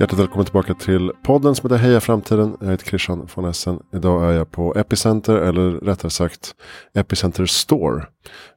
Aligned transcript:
Hjärtligt 0.00 0.20
välkommen 0.20 0.44
tillbaka 0.44 0.74
till 0.74 1.12
podden 1.22 1.54
som 1.54 1.70
heter 1.70 1.84
Heja 1.84 2.00
Framtiden. 2.00 2.56
Jag 2.60 2.70
heter 2.70 2.86
Christian 2.86 3.28
von 3.34 3.44
Essen. 3.44 3.82
Idag 3.92 4.30
är 4.30 4.32
jag 4.32 4.50
på 4.50 4.74
Epicenter, 4.76 5.36
eller 5.36 5.70
rättare 5.70 6.10
sagt 6.10 6.54
Epicenter 6.94 7.46
Store. 7.46 8.06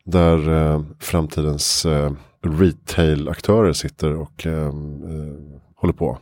Där 0.06 0.52
eh, 0.52 0.84
framtidens 1.00 1.86
eh, 1.86 2.12
retail-aktörer 2.42 3.74
sitter 3.74 4.16
och 4.16 4.46
eh, 4.46 4.67
eh 4.67 4.74
håller 5.76 5.94
på. 5.94 6.17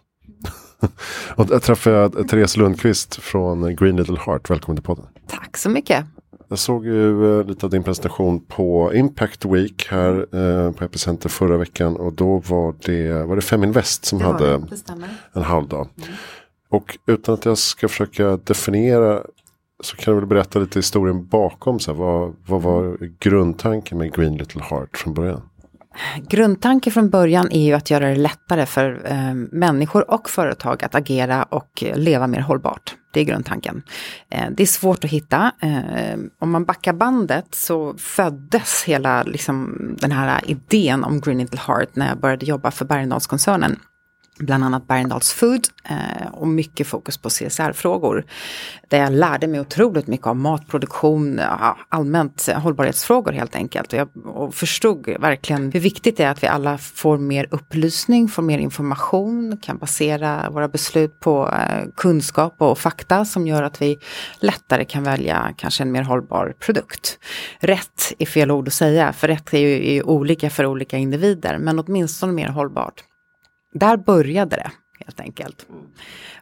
och 1.36 1.46
där 1.46 1.60
träffar 1.60 1.92
jag 1.92 2.28
Therese 2.30 2.58
Lundqvist 2.58 3.16
från 3.16 3.76
Green 3.76 3.96
Little 3.96 4.18
Heart. 4.26 4.50
Välkommen 4.50 4.78
till 4.78 4.86
podden. 4.86 5.06
Tack 5.28 5.58
så 5.58 5.70
mycket. 5.70 6.06
Jag 6.52 6.60
såg 6.60 6.86
ju 6.86 7.40
eh, 7.40 7.48
lite 7.48 7.66
av 7.66 7.70
din 7.70 7.84
presentation 7.84 8.40
på 8.40 8.94
Impact 8.94 9.46
Week 9.46 9.88
här 9.90 10.14
eh, 10.36 10.72
på 10.72 10.84
Epicenter 10.84 11.30
förra 11.30 11.58
veckan. 11.58 11.96
Och 11.96 12.14
då 12.14 12.38
var 12.38 12.76
det, 12.86 13.24
var 13.24 13.36
det 13.36 13.42
Feminvest 13.42 14.06
som 14.06 14.20
Det 14.20 14.26
hade 14.26 14.58
det, 14.58 14.68
en 15.34 15.44
halvdag. 15.44 15.88
Och 16.70 16.98
utan 17.08 17.34
att 17.34 17.46
jag 17.46 17.58
ska 17.58 17.88
försöka 17.88 18.38
definiera 18.38 19.22
så 19.84 19.96
kan 19.98 20.14
du 20.14 20.20
väl 20.20 20.30
berätta 20.30 20.60
lite 20.60 20.80
historien 20.80 21.28
bakom. 21.28 21.80
Så 21.80 21.92
här, 21.92 22.00
vad, 22.00 22.36
vad 22.46 22.62
var 22.62 22.98
grundtanken 23.20 23.98
med 23.98 24.16
Green 24.16 24.38
Little 24.38 24.62
Heart 24.64 24.98
från 24.98 25.14
början? 25.14 25.42
Grundtanken 26.30 26.94
från 26.94 27.10
början 27.10 27.52
är 27.52 27.66
ju 27.66 27.74
att 27.74 27.92
göra 27.92 28.08
det 28.08 28.16
lättare 28.16 28.66
för 28.66 29.02
eh, 29.06 29.34
människor 29.52 30.12
och 30.12 30.30
företag 30.30 30.84
att 30.84 30.96
agera 30.96 31.44
och 31.44 31.84
leva 31.96 32.28
mer 32.28 32.42
hållbart. 32.42 32.96
Det 33.12 33.20
är 33.20 33.26
grundtanken. 33.26 33.84
Eh, 34.30 34.46
det 34.52 34.64
är 34.64 34.68
svårt 34.68 35.04
att 35.04 35.10
hitta. 35.10 35.52
Eh, 35.60 36.20
om 36.40 36.52
man 36.52 36.66
backar 36.66 36.94
bandet 36.94 37.46
så 37.52 37.94
föddes 37.98 38.84
hela 38.84 39.24
liksom, 39.24 39.78
den 40.00 40.12
här 40.12 40.42
idén 40.46 41.04
om 41.04 41.22
Green 41.22 41.38
Little 41.38 41.60
Heart 41.68 41.96
när 41.96 42.08
jag 42.08 42.20
började 42.20 42.46
jobba 42.46 42.72
för 42.72 42.86
Bergendalskoncernen 42.86 43.80
bland 44.40 44.64
annat 44.64 44.88
Bergendals 44.88 45.34
Food 45.34 45.68
eh, 45.90 46.28
och 46.32 46.48
mycket 46.48 46.88
fokus 46.88 47.18
på 47.18 47.30
CSR-frågor. 47.30 48.26
Där 48.88 48.98
jag 48.98 49.14
lärde 49.14 49.48
mig 49.48 49.60
otroligt 49.60 50.08
mycket 50.08 50.28
om 50.28 50.42
matproduktion, 50.42 51.42
allmänt 51.90 52.50
hållbarhetsfrågor 52.56 53.32
helt 53.32 53.56
enkelt. 53.56 53.94
Och 53.94 54.00
jag 54.00 54.10
och 54.26 54.56
förstod 54.56 55.10
verkligen 55.20 55.72
hur 55.72 55.80
viktigt 55.80 56.18
det 56.18 56.24
är 56.24 56.30
att 56.30 56.44
vi 56.44 56.48
alla 56.48 56.78
får 56.78 57.18
mer 57.18 57.48
upplysning, 57.52 58.28
får 58.28 58.44
mer 58.44 58.60
information, 58.60 59.58
kan 59.62 59.78
basera 59.78 60.50
våra 60.50 60.68
beslut 60.68 61.20
på 61.20 61.50
eh, 61.50 61.88
kunskap 61.98 62.56
och 62.58 62.78
fakta 62.78 63.26
som 63.26 63.48
gör 63.48 63.64
att 63.64 63.82
vi 63.82 63.98
lättare 64.40 64.86
kan 64.86 65.04
välja 65.04 65.54
kanske 65.58 65.84
en 65.84 65.92
mer 65.92 66.04
hållbar 66.04 66.54
produkt. 66.60 67.20
Rätt 67.60 68.14
är 68.20 68.26
fel 68.26 68.52
ord 68.52 68.68
att 68.68 68.74
säga, 68.74 69.14
för 69.14 69.28
rätt 69.28 69.54
är 69.54 69.60
ju 69.60 69.96
är 69.96 70.08
olika 70.08 70.50
för 70.50 70.66
olika 70.66 70.98
individer, 70.98 71.58
men 71.58 71.80
åtminstone 71.80 72.34
mer 72.34 72.48
hållbart. 72.48 73.04
Där 73.74 73.98
började 73.98 74.56
det 74.56 74.72
helt 75.06 75.20
enkelt. 75.20 75.66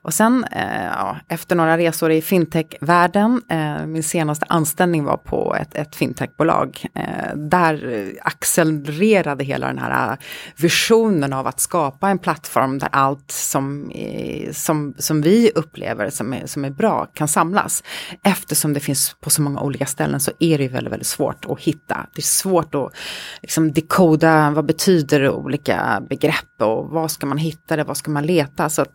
Och 0.02 0.14
sen 0.14 0.46
eh, 0.52 0.86
ja, 0.86 1.18
efter 1.28 1.56
några 1.56 1.78
resor 1.78 2.12
i 2.12 2.22
fintechvärlden, 2.22 3.42
eh, 3.50 3.86
min 3.86 4.04
senaste 4.04 4.46
anställning 4.50 5.04
var 5.04 5.18
på 5.18 5.56
ett, 5.56 5.76
ett 5.76 5.96
fintechbolag. 5.96 6.86
Eh, 6.96 7.36
där 7.36 8.06
accelererade 8.22 9.44
hela 9.44 9.68
den 9.68 9.78
här 9.78 10.12
eh, 10.12 10.18
visionen 10.56 11.34
av 11.34 11.48
att 11.48 11.60
skapa 11.60 12.10
en 12.10 12.20
plattform 12.20 12.80
där 12.80 12.90
allt 12.92 13.32
som, 13.32 13.92
eh, 13.92 14.52
som, 14.52 14.94
som 14.98 15.22
vi 15.22 15.52
upplever 15.56 16.10
som 16.10 16.34
är, 16.34 16.48
som 16.48 16.66
är 16.66 16.70
bra 16.70 17.06
kan 17.06 17.28
samlas. 17.28 17.84
Eftersom 18.24 18.74
det 18.74 18.80
finns 18.80 19.16
på 19.22 19.30
så 19.30 19.42
många 19.42 19.62
olika 19.62 19.86
ställen 19.86 20.20
så 20.20 20.32
är 20.40 20.58
det 20.58 20.68
väldigt, 20.68 20.94
väldigt 20.94 21.08
svårt 21.08 21.46
att 21.46 21.60
hitta. 21.60 22.08
Det 22.16 22.20
är 22.20 22.24
svårt 22.24 22.76
att 22.76 22.94
liksom, 23.42 23.72
dekoda 23.72 24.52
vad 24.52 24.66
betyder 24.66 25.30
olika 25.30 26.04
begrepp 26.10 26.62
och 26.62 26.90
vad 26.90 27.12
ska 27.12 27.26
man 27.26 27.38
hitta 27.38 27.76
det, 27.76 27.84
vad 27.84 27.98
ska 27.98 28.12
man 28.12 28.26
leta. 28.26 28.49
Så 28.70 28.82
att 28.82 28.92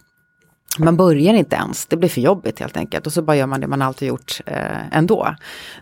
man 0.78 0.96
börjar 0.96 1.34
inte 1.34 1.56
ens, 1.56 1.86
det 1.86 1.96
blir 1.96 2.08
för 2.08 2.20
jobbigt 2.20 2.60
helt 2.60 2.76
enkelt 2.76 3.06
och 3.06 3.12
så 3.12 3.22
bara 3.22 3.36
gör 3.36 3.46
man 3.46 3.60
det 3.60 3.66
man 3.66 3.82
alltid 3.82 4.08
gjort 4.08 4.40
eh, 4.46 4.96
ändå. 4.96 5.34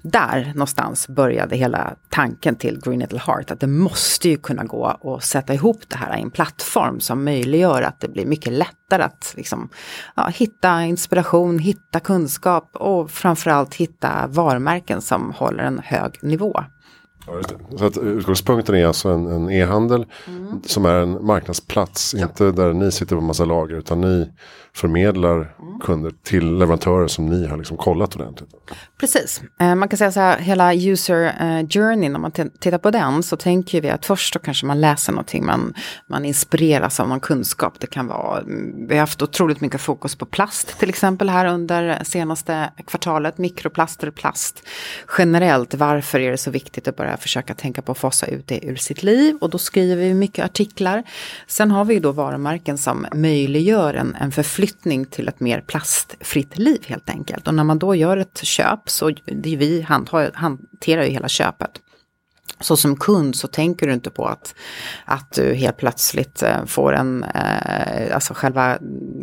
Där 0.03 0.53
någonstans 0.55 1.09
började 1.09 1.57
hela 1.57 1.95
tanken 2.09 2.57
till 2.57 2.81
Green 2.81 3.01
Little 3.01 3.19
Heart, 3.19 3.51
att 3.51 3.61
det 3.61 3.67
måste 3.67 4.29
ju 4.29 4.37
kunna 4.37 4.65
gå 4.65 4.87
att 4.87 5.25
sätta 5.25 5.55
ihop 5.55 5.83
det 5.89 5.97
här 5.97 6.19
i 6.19 6.23
en 6.23 6.31
plattform 6.31 7.01
som 7.01 7.25
möjliggör 7.25 7.83
att 7.83 8.01
det 8.01 8.09
blir 8.09 8.27
mycket 8.27 8.53
lättare 8.53 9.03
att 9.03 9.35
liksom, 9.37 9.69
ja, 10.15 10.27
hitta 10.27 10.85
inspiration, 10.85 11.59
hitta 11.59 12.01
kunskap 12.01 12.71
och 12.73 13.11
framförallt 13.11 13.75
hitta 13.75 14.27
varumärken 14.27 15.01
som 15.01 15.33
håller 15.33 15.65
en 15.65 15.81
hög 15.85 16.19
nivå. 16.23 16.65
Så 17.79 17.85
att 17.85 17.99
utgångspunkten 17.99 18.75
är 18.75 18.87
alltså 18.87 19.09
en, 19.09 19.27
en 19.27 19.51
e-handel 19.51 20.07
mm. 20.27 20.63
som 20.67 20.85
är 20.85 20.95
en 20.95 21.27
marknadsplats. 21.27 22.15
Ja. 22.15 22.23
Inte 22.23 22.53
där 22.53 22.73
ni 22.73 22.93
sitter 22.93 23.17
på 23.17 23.23
massa 23.23 23.45
lager 23.45 23.77
utan 23.77 24.01
ni 24.01 24.29
förmedlar 24.75 25.37
mm. 25.37 25.81
kunder 25.81 26.13
till 26.23 26.59
leverantörer 26.59 27.09
som 27.09 27.27
ni 27.27 27.47
har 27.47 27.57
liksom 27.57 27.77
kollat 27.77 28.17
ordentligt. 28.17 28.51
Precis, 29.01 29.43
eh, 29.61 29.75
man 29.75 29.89
kan 29.89 29.97
säga 29.97 30.13
så 30.13 30.21
här 30.21 30.39
hela 30.39 30.75
user 30.75 31.25
eh, 31.25 31.69
journey 31.69 32.09
när 32.09 32.19
man 32.19 32.33
tittar 32.33 32.79
på 32.79 32.91
den 32.91 33.23
så 33.23 33.37
tänker 33.37 33.81
vi 33.81 33.91
att 33.91 34.07
först 34.07 34.35
då 34.35 34.39
kanske 34.41 34.67
man 34.67 34.81
läser 34.81 35.13
någonting, 35.13 35.47
man, 35.47 35.75
man 36.09 36.25
inspireras 36.25 37.01
av 37.01 37.09
någon 37.09 37.21
kunskap. 37.21 37.81
Det 37.81 37.87
kan 37.87 38.07
vara, 38.07 38.41
mm, 38.41 38.87
vi 38.89 38.95
har 38.95 39.01
haft 39.01 39.23
otroligt 39.23 39.61
mycket 39.61 39.81
fokus 39.81 40.17
på 40.17 40.27
plast 40.27 40.79
till 40.79 40.89
exempel 40.89 41.29
här 41.29 41.47
under 41.47 42.05
senaste 42.05 42.71
kvartalet, 42.87 43.39
mikroplaster, 43.39 44.11
plast 44.11 44.63
generellt. 45.19 45.75
Varför 45.75 46.21
är 46.21 46.31
det 46.31 46.39
så 46.39 46.51
viktigt 46.51 46.89
att 46.89 46.97
börja 46.97 47.12
försöka 47.17 47.55
tänka 47.55 47.83
på 47.83 47.93
att 47.93 47.99
fasa 47.99 48.27
ut 48.27 48.47
det 48.47 48.65
ur 48.67 48.77
sitt 48.77 49.03
liv 49.03 49.37
och 49.41 49.51
då 49.51 49.59
skriver 49.59 49.97
vi 49.97 50.15
mycket 50.15 50.45
artiklar. 50.45 51.03
Sen 51.47 51.71
har 51.71 51.85
vi 51.85 51.95
ju 51.95 52.01
då 52.01 52.13
varumärken 52.13 52.79
som 52.79 53.07
möjliggör 53.15 53.95
en, 53.95 54.17
en 54.21 54.33
förflyttning 54.33 55.05
till 55.05 55.29
ett 55.29 55.41
mer 55.41 55.61
plastfritt 55.61 56.59
liv 56.59 56.85
helt 56.87 57.11
enkelt. 57.11 57.49
Och 57.49 57.55
när 57.55 57.65
man 57.65 57.79
då 57.79 57.95
gör 57.95 58.17
ett 58.17 58.41
köp 58.45 58.91
så 58.91 59.11
det 59.25 59.57
vi 59.57 59.87
hanterar 60.35 61.05
ju 61.05 61.11
hela 61.11 61.29
köpet. 61.29 61.81
Så 62.63 62.77
som 62.77 62.97
kund 62.97 63.37
så 63.37 63.49
tänker 63.49 63.87
du 63.87 63.93
inte 63.93 64.11
på 64.11 64.27
att, 64.27 64.55
att 65.05 65.33
du 65.33 65.55
helt 65.55 65.77
plötsligt 65.77 66.43
eh, 66.43 66.65
får 66.67 66.93
en, 66.93 67.25
eh, 67.25 68.15
alltså 68.15 68.35
själva 68.35 68.79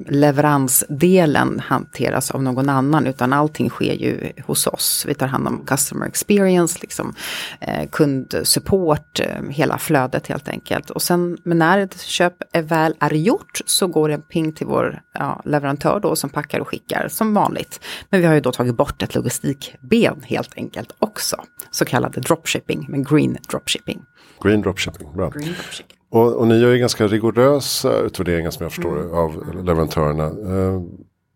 leveransdelen 0.07 1.59
hanteras 1.59 2.31
av 2.31 2.44
någon 2.44 2.69
annan 2.69 3.07
utan 3.07 3.34
allting 3.34 3.69
sker 3.69 3.94
ju 3.94 4.31
hos 4.46 4.68
oss. 4.68 5.06
Vi 5.07 5.13
tar 5.13 5.28
hand 5.28 5.47
om 5.47 5.66
customer 5.66 6.06
experience, 6.06 6.80
liksom, 6.81 7.13
eh, 7.59 7.90
kundsupport, 7.90 9.19
hela 9.50 9.78
flödet 9.78 10.28
helt 10.28 10.50
enkelt. 10.50 10.90
Och 10.90 11.01
sen 11.01 11.38
men 11.44 11.57
när 11.57 11.80
ett 11.80 12.01
köp 12.01 12.34
är 12.51 12.62
väl 12.62 12.96
är 13.00 13.13
gjort 13.13 13.62
så 13.66 13.88
går 13.88 14.09
det 14.09 14.13
en 14.13 14.22
ping 14.22 14.51
till 14.51 14.68
vår 14.68 15.01
ja, 15.13 15.41
leverantör 15.46 16.00
då 16.00 16.16
som 16.16 16.30
packar 16.30 16.59
och 16.59 16.68
skickar 16.68 17.07
som 17.12 17.34
vanligt. 17.34 17.80
Men 18.09 18.22
vi 18.22 18.28
har 18.28 18.34
ju 18.34 18.41
då 18.41 18.51
tagit 18.51 18.75
bort 18.75 19.01
ett 19.01 19.16
logistikben 19.16 20.22
helt 20.24 20.53
enkelt 20.56 20.96
också, 21.00 21.44
så 21.72 21.86
kallade 21.86 22.22
dropshipping, 22.22 22.86
men 22.90 23.03
green 23.09 23.37
dropshipping. 23.49 24.01
Green 24.41 24.61
dropshipping, 24.61 25.13
bra. 25.13 25.29
Green 25.29 25.53
dropshipping. 25.53 25.97
Och, 26.09 26.33
och, 26.33 26.47
ni 26.47 26.59
gör 26.59 26.71
ju 26.71 26.77
ganska 26.77 27.07
rigorösa 27.07 27.99
utvärderingar 27.99 28.51
som 28.51 28.63
jag 28.63 28.71
förstår 28.71 29.01
mm. 29.01 29.13
av 29.13 29.55
leverantörerna. 29.65 30.25
Eh, 30.25 30.81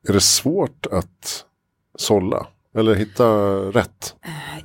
är 0.07 0.13
det 0.13 0.19
svårt 0.21 0.85
att 0.91 1.45
sålla? 1.97 2.47
Eller 2.75 2.95
hitta 2.95 3.25
rätt? 3.55 4.15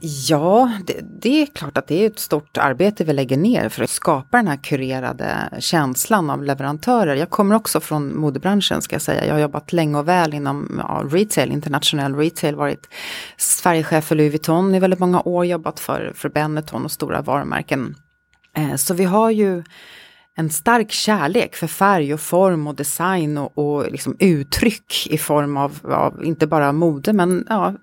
Ja, 0.00 0.72
det, 0.86 1.00
det, 1.22 1.42
är 1.42 1.46
klart 1.46 1.78
att 1.78 1.86
det 1.86 2.02
är 2.02 2.06
ett 2.06 2.18
stort 2.18 2.56
arbete 2.56 3.04
vi 3.04 3.12
lägger 3.12 3.36
ner 3.36 3.68
för 3.68 3.84
att 3.84 3.90
skapa 3.90 4.36
den 4.36 4.48
här 4.48 4.56
kurerade 4.56 5.48
känslan 5.58 6.30
av 6.30 6.44
leverantörer. 6.44 7.16
Jag 7.16 7.30
kommer 7.30 7.54
också 7.54 7.80
från 7.80 8.16
modebranschen 8.18 8.82
ska 8.82 8.94
jag 8.94 9.02
säga. 9.02 9.26
Jag 9.26 9.34
har 9.34 9.40
jobbat 9.40 9.72
länge 9.72 9.98
och 9.98 10.08
väl 10.08 10.34
inom 10.34 10.80
ja, 10.88 11.04
retail, 11.10 11.52
internationell 11.52 12.14
retail, 12.14 12.54
varit 12.54 12.88
Sverigechef 13.36 14.04
för 14.04 14.14
Louis 14.14 14.32
Vuitton 14.32 14.74
i 14.74 14.80
väldigt 14.80 15.00
många 15.00 15.20
år, 15.20 15.46
jobbat 15.46 15.80
för, 15.80 16.12
för 16.14 16.28
Benetton 16.28 16.84
och 16.84 16.92
stora 16.92 17.22
varumärken. 17.22 17.94
Eh, 18.56 18.76
så 18.76 18.94
vi 18.94 19.04
har 19.04 19.30
ju 19.30 19.62
en 20.38 20.50
stark 20.50 20.90
kärlek 20.90 21.56
för 21.56 21.66
färg 21.66 22.14
och 22.14 22.20
form 22.20 22.66
och 22.66 22.74
design 22.74 23.38
och, 23.38 23.58
och 23.58 23.92
liksom 23.92 24.16
uttryck 24.18 25.06
i 25.10 25.18
form 25.18 25.56
av, 25.56 25.78
av, 25.84 26.24
inte 26.24 26.46
bara 26.46 26.72
mode 26.72 27.12
men 27.12 27.46
ja, 27.48 27.74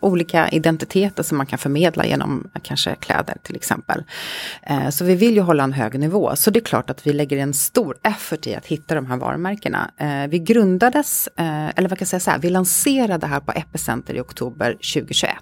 olika 0.00 0.48
identiteter 0.48 1.22
som 1.22 1.38
man 1.38 1.46
kan 1.46 1.58
förmedla 1.58 2.06
genom 2.06 2.50
kanske 2.62 2.94
kläder 2.94 3.36
till 3.42 3.56
exempel. 3.56 4.04
Eh, 4.62 4.88
så 4.88 5.04
vi 5.04 5.14
vill 5.14 5.34
ju 5.34 5.40
hålla 5.40 5.64
en 5.64 5.72
hög 5.72 5.98
nivå. 5.98 6.36
Så 6.36 6.50
det 6.50 6.58
är 6.58 6.64
klart 6.64 6.90
att 6.90 7.06
vi 7.06 7.12
lägger 7.12 7.38
en 7.38 7.54
stor 7.54 7.96
effort 8.02 8.46
i 8.46 8.54
att 8.54 8.66
hitta 8.66 8.94
de 8.94 9.06
här 9.06 9.16
varumärkena. 9.16 9.90
Eh, 9.96 10.28
vi 10.28 10.38
grundades, 10.38 11.28
eh, 11.36 11.68
eller 11.68 11.88
vad 11.88 11.98
kan 11.98 12.04
jag 12.04 12.08
säga 12.08 12.20
så 12.20 12.30
här, 12.30 12.38
vi 12.38 12.50
lanserade 12.50 13.26
här 13.26 13.40
på 13.40 13.52
Epicenter 13.52 14.14
i 14.14 14.20
oktober 14.20 14.72
2021. 14.72 15.34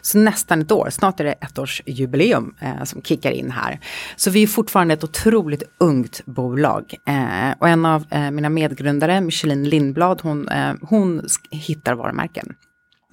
Så 0.00 0.18
nästan 0.18 0.62
ett 0.62 0.72
år, 0.72 0.90
snart 0.90 1.20
är 1.20 1.24
det 1.24 1.32
ett 1.32 1.58
års 1.58 1.82
jubileum 1.86 2.54
eh, 2.60 2.84
som 2.84 3.02
kickar 3.02 3.30
in 3.30 3.50
här. 3.50 3.80
Så 4.16 4.30
vi 4.30 4.42
är 4.42 4.46
fortfarande 4.46 4.94
ett 4.94 5.04
otroligt 5.04 5.62
ungt 5.78 5.93
ungt 5.94 6.20
bolag. 6.26 6.94
Eh, 7.06 7.58
och 7.58 7.68
en 7.68 7.86
av 7.86 8.04
eh, 8.10 8.30
mina 8.30 8.48
medgrundare, 8.48 9.20
Michelin 9.20 9.68
Lindblad, 9.68 10.20
hon, 10.22 10.48
eh, 10.48 10.74
hon 10.82 11.22
hittar 11.50 11.94
varumärken. 11.94 12.54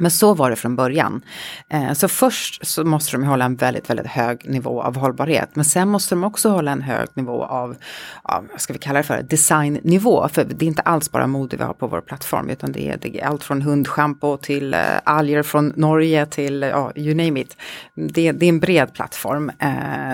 Men 0.01 0.11
så 0.11 0.33
var 0.33 0.49
det 0.49 0.55
från 0.55 0.75
början. 0.75 1.21
Eh, 1.69 1.93
så 1.93 2.07
först 2.07 2.67
så 2.67 2.83
måste 2.83 3.11
de 3.11 3.23
hålla 3.23 3.45
en 3.45 3.55
väldigt, 3.55 3.89
väldigt 3.89 4.07
hög 4.07 4.49
nivå 4.49 4.81
av 4.81 4.95
hållbarhet. 4.95 5.49
Men 5.53 5.65
sen 5.65 5.89
måste 5.89 6.15
de 6.15 6.23
också 6.23 6.49
hålla 6.49 6.71
en 6.71 6.81
hög 6.81 7.07
nivå 7.13 7.43
av, 7.43 7.75
av 8.21 8.47
vad 8.51 8.61
ska 8.61 8.73
vi 8.73 8.79
kalla 8.79 8.99
det 8.99 9.03
för, 9.03 9.21
designnivå. 9.21 10.27
För 10.27 10.43
det 10.43 10.65
är 10.65 10.67
inte 10.67 10.81
alls 10.81 11.11
bara 11.11 11.27
mode 11.27 11.57
vi 11.57 11.63
har 11.63 11.73
på 11.73 11.87
vår 11.87 12.01
plattform, 12.01 12.49
utan 12.49 12.71
det 12.71 12.89
är, 12.89 12.97
det 13.01 13.19
är 13.19 13.25
allt 13.25 13.43
från 13.43 13.61
hundschampo 13.61 14.37
till 14.37 14.73
eh, 14.73 14.79
alger 15.03 15.43
från 15.43 15.73
Norge 15.75 16.25
till, 16.25 16.63
eh, 16.63 16.69
ja, 16.69 16.91
you 16.95 17.15
name 17.15 17.39
it. 17.39 17.57
Det, 17.95 18.31
det, 18.31 18.45
är 18.45 18.49
en 18.49 18.59
bred 18.59 18.93
plattform. 18.93 19.51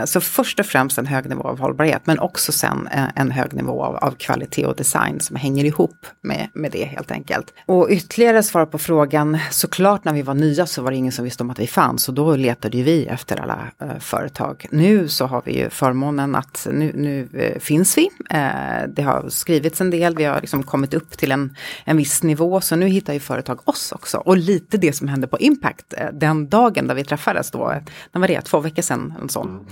Så 0.05 0.21
först 0.21 0.59
och 0.59 0.65
främst 0.65 0.97
en 0.97 1.05
hög 1.05 1.29
nivå 1.29 1.43
av 1.43 1.59
hållbarhet, 1.59 2.01
men 2.05 2.19
också 2.19 2.51
sen 2.51 2.89
en 3.15 3.31
hög 3.31 3.53
nivå 3.53 3.83
av, 3.83 3.95
av 3.95 4.11
kvalitet 4.11 4.65
och 4.65 4.75
design 4.75 5.19
som 5.19 5.35
hänger 5.35 5.65
ihop 5.65 6.05
med, 6.23 6.47
med 6.53 6.71
det 6.71 6.85
helt 6.85 7.11
enkelt. 7.11 7.53
Och 7.65 7.87
ytterligare 7.89 8.43
svar 8.43 8.65
på 8.65 8.77
frågan, 8.77 9.37
så 9.51 9.67
såklart 9.77 10.05
när 10.05 10.13
vi 10.13 10.21
var 10.21 10.33
nya 10.33 10.65
så 10.65 10.81
var 10.81 10.91
det 10.91 10.97
ingen 10.97 11.11
som 11.11 11.25
visste 11.25 11.43
om 11.43 11.49
att 11.49 11.59
vi 11.59 11.67
fanns 11.67 12.09
och 12.09 12.15
då 12.15 12.35
letade 12.35 12.77
ju 12.77 12.83
vi 12.83 13.05
efter 13.05 13.41
alla 13.41 13.71
eh, 13.81 13.99
företag. 13.99 14.65
Nu 14.71 15.07
så 15.07 15.25
har 15.25 15.41
vi 15.45 15.57
ju 15.59 15.69
förmånen 15.69 16.35
att 16.35 16.67
nu, 16.71 16.91
nu 16.95 17.27
eh, 17.33 17.59
finns 17.59 17.97
vi. 17.97 18.09
Eh, 18.29 18.89
det 18.95 19.01
har 19.01 19.29
skrivits 19.29 19.81
en 19.81 19.89
del, 19.89 20.15
vi 20.15 20.23
har 20.23 20.41
liksom 20.41 20.63
kommit 20.63 20.93
upp 20.93 21.17
till 21.17 21.31
en, 21.31 21.55
en 21.85 21.97
viss 21.97 22.23
nivå 22.23 22.61
så 22.61 22.75
nu 22.75 22.87
hittar 22.87 23.13
ju 23.13 23.19
företag 23.19 23.59
oss 23.63 23.91
också. 23.91 24.17
Och 24.17 24.37
lite 24.37 24.77
det 24.77 24.93
som 24.93 25.07
hände 25.07 25.27
på 25.27 25.39
Impact 25.39 25.93
eh, 25.97 26.07
den 26.13 26.49
dagen 26.49 26.87
där 26.87 26.95
vi 26.95 27.03
träffades 27.03 27.51
då, 27.51 27.73
när 28.11 28.21
var 28.21 28.27
det, 28.27 28.41
två 28.41 28.59
veckor 28.59 28.81
sedan. 28.81 29.13
En 29.21 29.29
sån. 29.29 29.49
Mm. 29.49 29.65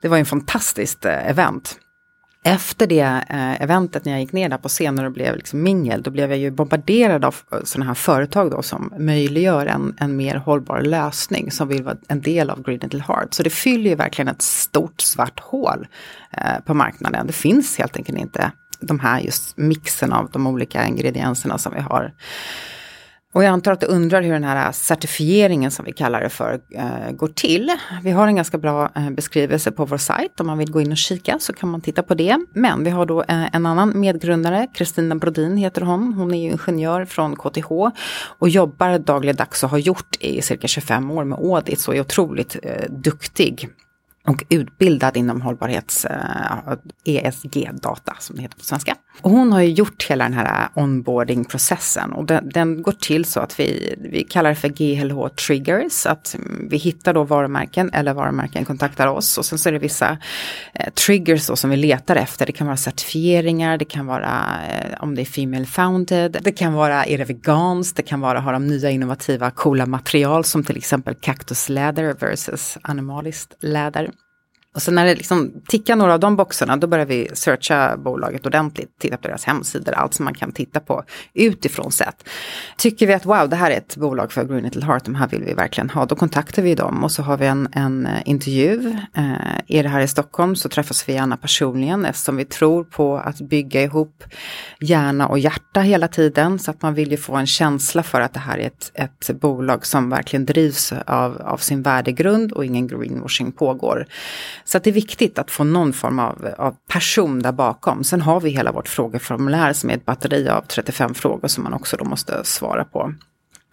Det 0.00 0.08
var 0.08 0.16
ju 0.16 0.20
en 0.20 0.26
fantastiskt 0.26 1.04
eh, 1.04 1.30
event 1.30 1.78
efter 2.46 2.86
det 2.86 3.24
eh, 3.28 3.62
eventet 3.62 4.04
när 4.04 4.12
jag 4.12 4.20
gick 4.20 4.32
ner 4.32 4.48
där 4.48 4.58
på 4.58 4.68
scenen 4.68 5.04
och 5.04 5.12
blev 5.12 5.36
liksom 5.36 5.62
mingel, 5.62 6.02
då 6.02 6.10
blev 6.10 6.30
jag 6.30 6.38
ju 6.38 6.50
bombarderad 6.50 7.24
av 7.24 7.36
sådana 7.64 7.86
här 7.86 7.94
företag 7.94 8.50
då 8.50 8.62
som 8.62 8.92
möjliggör 8.98 9.66
en, 9.66 9.96
en 9.98 10.16
mer 10.16 10.34
hållbar 10.36 10.80
lösning 10.80 11.50
som 11.50 11.68
vill 11.68 11.82
vara 11.82 11.96
en 12.08 12.20
del 12.20 12.50
av 12.50 12.62
Green 12.62 12.78
Little 12.78 13.02
Heart. 13.08 13.34
Så 13.34 13.42
det 13.42 13.50
fyller 13.50 13.90
ju 13.90 13.96
verkligen 13.96 14.28
ett 14.28 14.42
stort 14.42 15.00
svart 15.00 15.40
hål 15.40 15.86
eh, 16.30 16.60
på 16.66 16.74
marknaden. 16.74 17.26
Det 17.26 17.32
finns 17.32 17.78
helt 17.78 17.96
enkelt 17.96 18.18
inte 18.18 18.52
de 18.80 19.00
här 19.00 19.20
just 19.20 19.56
mixen 19.56 20.12
av 20.12 20.30
de 20.32 20.46
olika 20.46 20.86
ingredienserna 20.86 21.58
som 21.58 21.72
vi 21.74 21.80
har. 21.80 22.12
Och 23.34 23.44
jag 23.44 23.50
antar 23.50 23.72
att 23.72 23.80
du 23.80 23.86
undrar 23.86 24.22
hur 24.22 24.32
den 24.32 24.44
här 24.44 24.72
certifieringen 24.72 25.70
som 25.70 25.84
vi 25.84 25.92
kallar 25.92 26.20
det 26.20 26.28
för 26.28 26.60
eh, 26.70 27.10
går 27.10 27.28
till. 27.28 27.70
Vi 28.02 28.10
har 28.10 28.26
en 28.26 28.36
ganska 28.36 28.58
bra 28.58 28.90
eh, 28.96 29.10
beskrivelse 29.10 29.72
på 29.72 29.84
vår 29.84 29.96
sajt. 29.96 30.40
Om 30.40 30.46
man 30.46 30.58
vill 30.58 30.70
gå 30.70 30.80
in 30.80 30.92
och 30.92 30.96
kika 30.96 31.38
så 31.38 31.52
kan 31.52 31.68
man 31.68 31.80
titta 31.80 32.02
på 32.02 32.14
det. 32.14 32.38
Men 32.54 32.84
vi 32.84 32.90
har 32.90 33.06
då 33.06 33.22
eh, 33.22 33.54
en 33.56 33.66
annan 33.66 34.00
medgrundare, 34.00 34.66
Kristina 34.74 35.14
Brodin 35.14 35.56
heter 35.56 35.80
hon. 35.80 36.12
Hon 36.12 36.34
är 36.34 36.50
ingenjör 36.50 37.04
från 37.04 37.36
KTH 37.36 37.72
och 38.38 38.48
jobbar 38.48 38.98
dagligdags 38.98 39.64
och 39.64 39.70
har 39.70 39.78
gjort 39.78 40.16
i 40.20 40.42
cirka 40.42 40.68
25 40.68 41.10
år 41.10 41.24
med 41.24 41.38
audits 41.38 41.88
och 41.88 41.96
är 41.96 42.00
otroligt 42.00 42.56
duktig 42.88 43.68
och 44.28 44.44
utbildad 44.48 45.16
inom 45.16 45.40
hållbarhets 45.40 46.06
ESG-data 47.04 48.16
som 48.18 48.36
det 48.36 48.42
heter 48.42 48.58
på 48.58 48.64
svenska. 48.64 48.96
Och 49.20 49.30
hon 49.30 49.52
har 49.52 49.60
ju 49.60 49.68
gjort 49.68 50.06
hela 50.10 50.24
den 50.24 50.34
här 50.34 50.68
onboarding-processen. 50.74 52.12
Och 52.12 52.24
den, 52.24 52.48
den, 52.48 52.82
går 52.82 52.92
till 52.92 53.24
så 53.24 53.40
att 53.40 53.60
vi, 53.60 53.94
vi 53.98 54.24
kallar 54.24 54.50
det 54.50 54.56
för 54.56 54.68
GLH 54.68 55.28
triggers, 55.28 56.06
att 56.06 56.36
vi 56.70 56.76
hittar 56.76 57.14
då 57.14 57.24
varumärken 57.24 57.90
eller 57.92 58.14
varumärken 58.14 58.64
kontaktar 58.64 59.06
oss. 59.06 59.38
Och 59.38 59.44
sen 59.44 59.58
så 59.58 59.68
är 59.68 59.72
det 59.72 59.78
vissa 59.78 60.18
eh, 60.74 60.92
triggers 60.92 61.46
då 61.46 61.56
som 61.56 61.70
vi 61.70 61.76
letar 61.76 62.16
efter. 62.16 62.46
Det 62.46 62.52
kan 62.52 62.66
vara 62.66 62.76
certifieringar, 62.76 63.78
det 63.78 63.84
kan 63.84 64.06
vara 64.06 64.58
eh, 64.68 65.02
om 65.02 65.14
det 65.14 65.22
är 65.22 65.24
female 65.24 65.66
founded, 65.66 66.38
det 66.42 66.52
kan 66.52 66.72
vara 66.72 67.04
är 67.04 67.18
det 67.18 67.24
veganskt, 67.24 67.96
det 67.96 68.02
kan 68.02 68.20
vara 68.20 68.40
har 68.40 68.52
de 68.52 68.66
nya 68.66 68.90
innovativa 68.90 69.50
coola 69.50 69.86
material 69.86 70.44
som 70.44 70.64
till 70.64 70.76
exempel 70.76 71.14
cactus 71.14 71.68
leather 71.68 72.14
versus 72.20 72.78
animaliskt 72.82 73.54
läder. 73.60 74.10
Och 74.76 74.82
sen 74.82 74.94
när 74.94 75.06
det 75.06 75.14
liksom 75.14 75.52
tickar 75.68 75.96
några 75.96 76.14
av 76.14 76.20
de 76.20 76.36
boxarna, 76.36 76.76
då 76.76 76.86
börjar 76.86 77.06
vi 77.06 77.30
searcha 77.34 77.96
bolaget 77.96 78.46
ordentligt, 78.46 78.98
titta 78.98 79.16
på 79.16 79.28
deras 79.28 79.44
hemsidor, 79.44 79.92
allt 79.92 80.14
som 80.14 80.24
man 80.24 80.34
kan 80.34 80.52
titta 80.52 80.80
på 80.80 81.04
utifrån 81.34 81.92
sett. 81.92 82.28
Tycker 82.78 83.06
vi 83.06 83.14
att 83.14 83.26
wow, 83.26 83.48
det 83.48 83.56
här 83.56 83.70
är 83.70 83.76
ett 83.76 83.96
bolag 83.96 84.32
för 84.32 84.44
Green 84.44 84.62
Little 84.62 84.84
Heart, 84.84 85.04
de 85.04 85.14
här 85.14 85.28
vill 85.28 85.44
vi 85.44 85.52
verkligen 85.52 85.90
ha, 85.90 86.06
då 86.06 86.16
kontaktar 86.16 86.62
vi 86.62 86.74
dem 86.74 87.04
och 87.04 87.12
så 87.12 87.22
har 87.22 87.36
vi 87.36 87.46
en, 87.46 87.68
en 87.72 88.06
eh, 88.06 88.12
intervju. 88.24 88.96
Eh, 89.14 89.76
är 89.76 89.82
det 89.82 89.88
här 89.88 90.00
i 90.00 90.08
Stockholm 90.08 90.56
så 90.56 90.68
träffas 90.68 91.08
vi 91.08 91.12
gärna 91.12 91.36
personligen 91.36 92.04
eftersom 92.04 92.36
vi 92.36 92.44
tror 92.44 92.84
på 92.84 93.18
att 93.18 93.40
bygga 93.40 93.82
ihop 93.82 94.24
hjärna 94.80 95.28
och 95.28 95.38
hjärta 95.38 95.80
hela 95.80 96.08
tiden. 96.08 96.58
Så 96.58 96.70
att 96.70 96.82
man 96.82 96.94
vill 96.94 97.10
ju 97.10 97.16
få 97.16 97.36
en 97.36 97.46
känsla 97.46 98.02
för 98.02 98.20
att 98.20 98.34
det 98.34 98.40
här 98.40 98.58
är 98.58 98.66
ett, 98.66 98.90
ett 98.94 99.40
bolag 99.40 99.86
som 99.86 100.10
verkligen 100.10 100.46
drivs 100.46 100.92
av, 101.06 101.42
av 101.42 101.58
sin 101.58 101.82
värdegrund 101.82 102.52
och 102.52 102.64
ingen 102.64 102.86
greenwashing 102.86 103.52
pågår. 103.52 104.06
Så 104.66 104.78
det 104.78 104.90
är 104.90 104.94
viktigt 104.94 105.38
att 105.38 105.50
få 105.50 105.64
någon 105.64 105.92
form 105.92 106.18
av, 106.18 106.48
av 106.58 106.74
person 106.88 107.42
där 107.42 107.52
bakom. 107.52 108.04
Sen 108.04 108.20
har 108.20 108.40
vi 108.40 108.50
hela 108.50 108.72
vårt 108.72 108.88
frågeformulär 108.88 109.72
som 109.72 109.90
är 109.90 109.94
ett 109.94 110.04
batteri 110.04 110.48
av 110.48 110.60
35 110.60 111.14
frågor 111.14 111.48
som 111.48 111.64
man 111.64 111.74
också 111.74 111.96
då 111.96 112.04
måste 112.04 112.44
svara 112.44 112.84
på. 112.84 113.12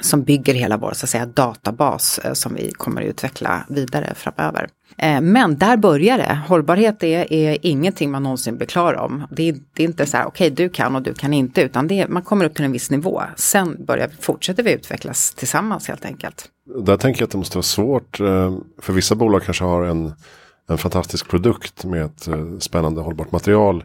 Som 0.02 0.24
bygger 0.24 0.54
hela 0.54 0.78
vår 0.78 0.92
så 0.94 1.06
att 1.06 1.10
säga, 1.10 1.26
databas 1.26 2.20
eh, 2.20 2.34
som 2.34 2.54
vi 2.56 2.72
kommer 2.72 3.02
att 3.02 3.08
utveckla 3.08 3.66
vidare 3.70 4.14
framöver. 4.16 4.68
Eh, 4.98 5.22
men 5.22 5.58
där 5.58 5.78
börjar 5.78 6.18
det. 6.18 6.40
Hållbarhet 6.48 7.04
är, 7.04 7.34
är 7.34 7.58
ingenting 7.62 8.12
man 8.12 8.24
någonsin 8.24 8.58
blir 8.58 8.68
klar 8.68 8.94
om. 8.94 9.28
Det 9.32 9.50
är, 9.50 9.56
det 9.74 9.84
är 9.84 9.88
inte 9.88 10.06
så 10.06 10.18
här, 10.18 10.26
okej 10.26 10.52
okay, 10.52 10.66
du 10.66 10.70
kan 10.70 10.96
och 10.96 11.02
du 11.02 11.14
kan 11.14 11.34
inte, 11.34 11.62
utan 11.62 11.88
det 11.88 12.02
är, 12.02 12.08
man 12.08 12.24
kommer 12.24 12.46
upp 12.46 12.56
till 12.56 12.66
en 12.66 12.72
viss 12.72 12.92
nivå. 12.92 13.22
Sen 13.36 13.86
börjar, 13.86 14.10
fortsätter 14.20 14.64
vi 14.64 14.74
utvecklas 14.74 15.34
tillsammans 15.34 15.88
helt 15.88 16.06
enkelt. 16.06 16.46
Där 16.86 16.98
tänker 16.98 17.22
jag 17.22 17.28
att 17.28 17.32
det 17.32 17.38
måste 17.38 17.58
vara 17.58 17.64
svårt, 17.64 18.20
eh, 18.20 18.58
för 18.82 18.94
vissa 18.94 19.16
bolag 19.16 19.44
kanske 19.44 19.64
har 19.64 19.84
en 19.84 20.14
en 20.68 20.78
fantastisk 20.78 21.28
produkt 21.30 21.86
med 21.86 22.06
ett 22.06 22.28
eh, 22.28 22.58
spännande 22.60 23.02
hållbart 23.02 23.32
material. 23.32 23.84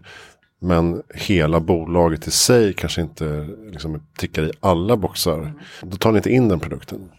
Men 0.60 1.02
hela 1.14 1.60
bolaget 1.60 2.26
i 2.26 2.30
sig 2.30 2.72
kanske 2.72 3.00
inte 3.00 3.48
liksom, 3.70 4.02
tickar 4.16 4.42
i 4.42 4.52
alla 4.60 4.96
boxar. 4.96 5.52
Då 5.82 5.96
tar 5.96 6.12
ni 6.12 6.16
inte 6.16 6.30
in 6.30 6.48
den 6.48 6.60
produkten. 6.60 7.10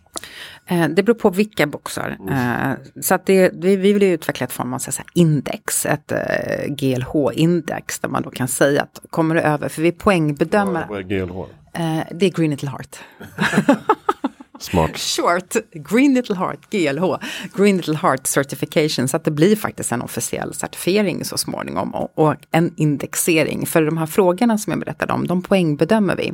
Eh, 0.65 0.87
det 0.89 1.03
beror 1.03 1.15
på 1.15 1.29
vilka 1.29 1.67
boxar. 1.67 2.17
Mm. 2.19 2.77
Så 3.01 3.15
att 3.15 3.25
det, 3.25 3.51
vi, 3.53 3.75
vill 3.75 4.03
utveckla 4.03 4.45
ett 4.45 4.51
form 4.51 4.73
av 4.73 4.79
så 4.79 4.91
index, 5.13 5.85
ett 5.85 6.11
GLH-index 6.67 7.99
där 7.99 8.09
man 8.09 8.23
då 8.23 8.29
kan 8.29 8.47
säga 8.47 8.81
att 8.81 8.99
kommer 9.09 9.35
du 9.35 9.41
över, 9.41 9.69
för 9.69 9.81
vi 9.81 9.91
poängbedömer. 9.91 10.85
Vad 10.89 10.99
är 10.99 11.03
GLH? 11.03 11.45
Det 12.11 12.25
är 12.25 12.29
Green 12.29 12.51
Little 12.51 12.69
Heart. 12.69 12.99
Smart. 14.59 14.97
Short, 14.97 15.55
Green 15.73 16.13
Little 16.13 16.35
Heart, 16.35 16.69
GLH, 16.69 17.17
Green 17.55 17.77
Little 17.77 17.97
Heart 17.97 18.27
Certification, 18.27 19.07
så 19.07 19.17
att 19.17 19.23
det 19.23 19.31
blir 19.31 19.55
faktiskt 19.55 19.91
en 19.91 20.01
officiell 20.01 20.53
certifiering 20.53 21.25
så 21.25 21.37
småningom 21.37 21.95
och, 21.95 22.11
och 22.19 22.35
en 22.51 22.73
indexering. 22.77 23.65
För 23.65 23.81
de 23.81 23.97
här 23.97 24.05
frågorna 24.05 24.57
som 24.57 24.71
jag 24.71 24.79
berättade 24.79 25.13
om, 25.13 25.27
de 25.27 25.41
poängbedömer 25.41 26.15
vi. 26.15 26.33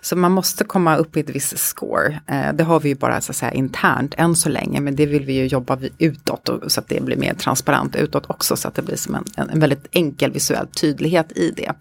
Så 0.00 0.16
man 0.16 0.32
måste 0.32 0.64
komma 0.64 0.96
upp 0.96 1.16
i 1.16 1.20
ett 1.20 1.30
visst 1.30 1.58
score. 1.58 2.20
Eh, 2.26 2.52
det 2.52 2.64
har 2.64 2.80
vi 2.80 2.88
ju 2.88 2.94
bara 2.94 3.20
så 3.20 3.32
att 3.32 3.36
säga 3.36 3.52
internt 3.52 4.14
än 4.16 4.36
så 4.36 4.48
länge, 4.48 4.80
men 4.80 4.96
det 4.96 5.06
vill 5.06 5.24
vi 5.24 5.32
ju 5.32 5.46
jobba 5.46 5.78
utåt 5.98 6.48
och, 6.48 6.72
så 6.72 6.80
att 6.80 6.88
det 6.88 7.02
blir 7.02 7.16
mer 7.16 7.34
transparent 7.34 7.96
utåt 7.96 8.30
också, 8.30 8.56
så 8.56 8.68
att 8.68 8.74
det 8.74 8.82
blir 8.82 8.96
som 8.96 9.14
en, 9.14 9.50
en 9.50 9.60
väldigt 9.60 9.86
enkel 9.92 10.32
visuell 10.32 10.66
tydlighet 10.66 11.32
i 11.38 11.50
det. 11.50 11.72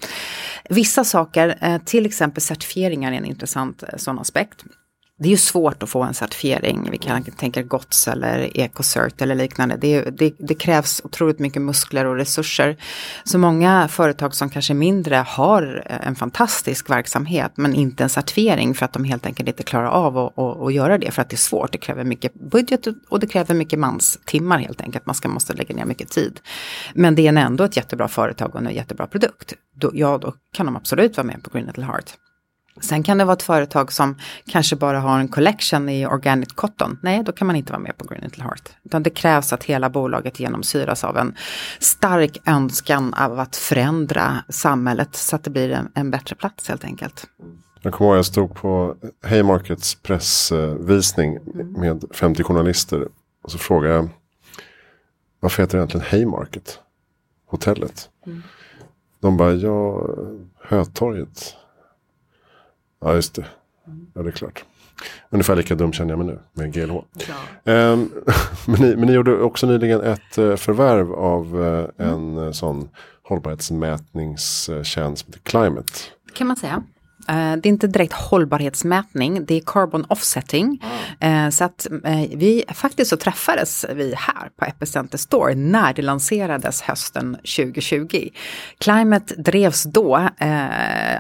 Vissa 0.70 1.04
saker, 1.04 1.58
eh, 1.62 1.78
till 1.86 2.06
exempel 2.06 2.42
certifieringar 2.42 3.12
är 3.12 3.18
en 3.18 3.26
intressant 3.26 3.84
eh, 3.84 3.98
sån 3.98 4.20
aspekt 4.20 4.66
det 5.24 5.28
är 5.28 5.32
ju 5.32 5.38
svårt 5.38 5.84
att 5.84 5.90
få 5.90 6.04
en 6.04 6.14
certifiering. 6.14 6.88
Vi 6.92 6.98
kan 6.98 7.24
tänka 7.24 7.62
GOTS 7.62 8.08
eller 8.08 8.50
Ecocert 8.54 9.22
eller 9.22 9.36
liknande. 9.36 9.78
Det, 9.82 10.02
det, 10.02 10.34
det, 10.40 10.56
krävs 10.56 11.02
otroligt 11.04 11.40
mycket 11.40 11.62
muskler 11.62 12.06
och 12.06 12.16
resurser. 12.16 12.78
Så 13.24 13.38
många 13.38 13.88
företag 13.88 14.36
som 14.36 14.50
kanske 14.50 14.74
är 14.74 14.76
mindre 14.76 15.16
har 15.28 15.88
en 16.04 16.16
fantastisk 16.16 16.90
verksamhet 16.90 17.52
men 17.56 17.76
inte 17.76 18.04
en 18.04 18.10
certifiering 18.10 18.74
för 18.74 18.86
att 18.86 18.94
de 18.94 19.04
helt 19.04 19.26
enkelt 19.26 19.50
inte 19.50 19.64
klarar 19.64 19.88
av 19.88 20.18
att, 20.18 20.40
att, 20.40 20.62
att 20.62 20.74
göra 20.74 20.98
det 20.98 21.12
för 21.12 21.22
att 21.22 21.30
det 21.30 21.36
är 21.36 21.38
svårt. 21.38 21.72
Det 21.72 21.78
kräver 21.78 22.04
mycket 22.04 22.34
budget 22.34 22.88
och 23.10 23.20
det 23.20 23.28
kräver 23.28 23.56
mycket 23.56 23.80
manstimmar 23.80 24.60
helt 24.60 24.82
enkelt. 24.82 25.06
Man 25.06 25.16
ska, 25.16 25.28
måste 25.28 25.54
lägga 25.54 25.76
ner 25.76 25.86
mycket 25.86 26.10
tid. 26.10 26.40
Men 26.94 27.16
det 27.16 27.28
är 27.28 27.38
ändå 27.38 27.64
ett 27.64 27.78
jättebra 27.78 28.08
företag 28.08 28.56
och 28.56 28.62
en 28.62 28.74
jättebra 28.74 29.08
produkt. 29.08 29.54
Då, 29.76 29.92
ja, 29.94 30.18
då 30.18 30.34
kan 30.54 30.66
de 30.66 30.76
absolut 30.76 31.18
vara 31.18 31.28
med 31.28 31.44
på 31.44 31.50
Green 31.50 31.66
Little 31.66 31.86
Heart. 31.86 32.14
Sen 32.82 33.04
kan 33.04 33.18
det 33.18 33.26
vara 33.26 33.34
ett 33.34 33.44
företag 33.44 33.92
som 33.92 34.16
kanske 34.46 34.76
bara 34.76 35.00
har 35.00 35.20
en 35.20 35.28
collection 35.28 35.90
i 35.90 36.06
organic 36.06 36.54
cotton. 36.54 37.00
Nej, 37.02 37.24
då 37.24 37.32
kan 37.32 37.48
man 37.48 37.56
inte 37.56 37.72
vara 37.72 37.82
med 37.82 37.98
på 37.98 38.06
Green 38.06 38.22
Little 38.22 38.44
Heart. 38.44 38.70
Utan 38.84 39.04
det 39.04 39.10
krävs 39.10 39.54
att 39.54 39.64
hela 39.64 39.90
bolaget 39.90 40.40
genomsyras 40.40 41.04
av 41.04 41.18
en 41.18 41.36
stark 41.80 42.38
önskan 42.46 43.14
av 43.14 43.40
att 43.40 43.56
förändra 43.56 44.44
samhället 44.50 45.16
så 45.16 45.36
att 45.36 45.44
det 45.44 45.50
blir 45.50 45.72
en, 45.72 45.92
en 45.94 46.12
bättre 46.12 46.36
plats 46.36 46.70
helt 46.70 46.84
enkelt. 46.84 47.26
Jag 47.82 47.94
kommer 47.94 48.10
ihåg 48.10 48.18
jag 48.18 48.26
stod 48.26 48.56
på 48.56 48.96
Haymarkets 49.24 49.96
pressvisning 49.96 51.40
med 51.78 52.04
50 52.12 52.44
journalister. 52.44 53.08
Och 53.44 53.52
så 53.52 53.58
frågade 53.58 53.94
jag 53.94 54.10
varför 55.40 55.64
heter 55.64 55.78
det 55.78 55.80
egentligen 55.80 56.06
Haymarket? 56.12 56.80
Hotellet. 57.46 58.10
Mm. 58.26 58.44
De 59.20 59.38
bara, 59.38 59.54
ja, 59.54 60.08
Hötorget. 60.62 61.56
Ja, 63.04 63.16
just 63.16 63.36
det. 63.36 63.46
Ja, 64.14 64.24
det 64.24 64.30
är 64.30 64.32
klart. 64.32 64.64
Ungefär 65.30 65.56
lika 65.56 65.76
dum 65.76 65.94
känner 65.94 66.12
jag 66.12 66.26
mig 66.26 66.28
nu 66.28 66.40
med 66.54 66.74
GLH. 66.74 66.96
Ja. 67.66 67.92
Um, 67.92 68.12
men, 68.66 68.82
ni, 68.82 68.96
men 68.96 69.08
ni 69.08 69.14
gjorde 69.14 69.42
också 69.42 69.68
nyligen 69.68 70.02
ett 70.02 70.38
uh, 70.38 70.56
förvärv 70.56 71.14
av 71.14 71.56
uh, 71.56 71.86
en 71.98 72.38
uh, 72.38 72.52
sån 72.52 72.90
hållbarhetsmätningstjänst, 73.24 75.28
Climate. 75.44 75.94
kan 76.34 76.48
man 76.48 76.56
säga. 76.56 76.84
Eh, 77.28 77.36
det 77.36 77.68
är 77.68 77.72
inte 77.72 77.88
direkt 77.88 78.14
hållbarhetsmätning, 78.14 79.46
det 79.46 79.56
är 79.56 79.62
carbon 79.66 80.06
offsetting. 80.08 80.84
Mm. 81.20 81.52
Så 81.52 81.64
att 81.64 81.88
eh, 82.04 82.22
vi 82.36 82.64
faktiskt 82.74 83.10
så 83.10 83.18
träffades 83.18 83.86
vi 83.94 84.14
här 84.18 84.50
på 84.58 84.66
Epicenter 84.66 85.18
Store 85.18 85.56
när 85.56 85.94
det 85.94 86.02
lanserades 86.02 86.82
hösten 86.82 87.36
2020. 87.36 88.30
Climate 88.78 89.36
drevs 89.36 89.84
då 89.84 90.30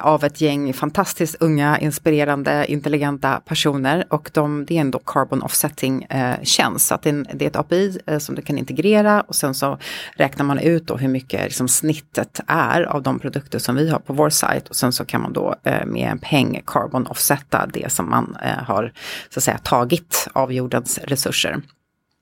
av 0.01 0.23
ett 0.23 0.41
gäng 0.41 0.73
fantastiskt 0.73 1.35
unga, 1.39 1.79
inspirerande, 1.79 2.65
intelligenta 2.67 3.41
personer 3.45 4.05
och 4.09 4.29
de, 4.33 4.65
det 4.65 4.77
är 4.77 4.81
ändå 4.81 4.99
carbon 4.99 5.41
offsetting 5.41 6.07
tjänst. 6.43 6.87
Så 6.87 6.95
att 6.95 7.01
det 7.01 7.09
är, 7.09 7.47
ett 7.47 7.55
API 7.55 7.99
som 8.19 8.35
du 8.35 8.41
kan 8.41 8.57
integrera 8.57 9.21
och 9.21 9.35
sen 9.35 9.53
så 9.53 9.77
räknar 10.15 10.45
man 10.45 10.59
ut 10.59 10.87
då 10.87 10.97
hur 10.97 11.07
mycket 11.07 11.43
liksom, 11.43 11.67
snittet 11.67 12.39
är 12.47 12.81
av 12.81 13.03
de 13.03 13.19
produkter 13.19 13.59
som 13.59 13.75
vi 13.75 13.89
har 13.89 13.99
på 13.99 14.13
vår 14.13 14.29
sajt 14.29 14.67
och 14.67 14.75
sen 14.75 14.91
så 14.91 15.05
kan 15.05 15.21
man 15.21 15.33
då 15.33 15.55
med 15.93 16.11
en 16.11 16.19
peng 16.19 16.61
carbon 16.65 17.07
offsetta 17.07 17.69
det 17.73 17.91
som 17.91 18.09
man 18.09 18.37
eh, 18.43 18.63
har 18.63 18.93
så 19.29 19.39
att 19.39 19.43
säga, 19.43 19.57
tagit 19.57 20.27
av 20.33 20.53
jordens 20.53 20.97
resurser. 20.97 21.61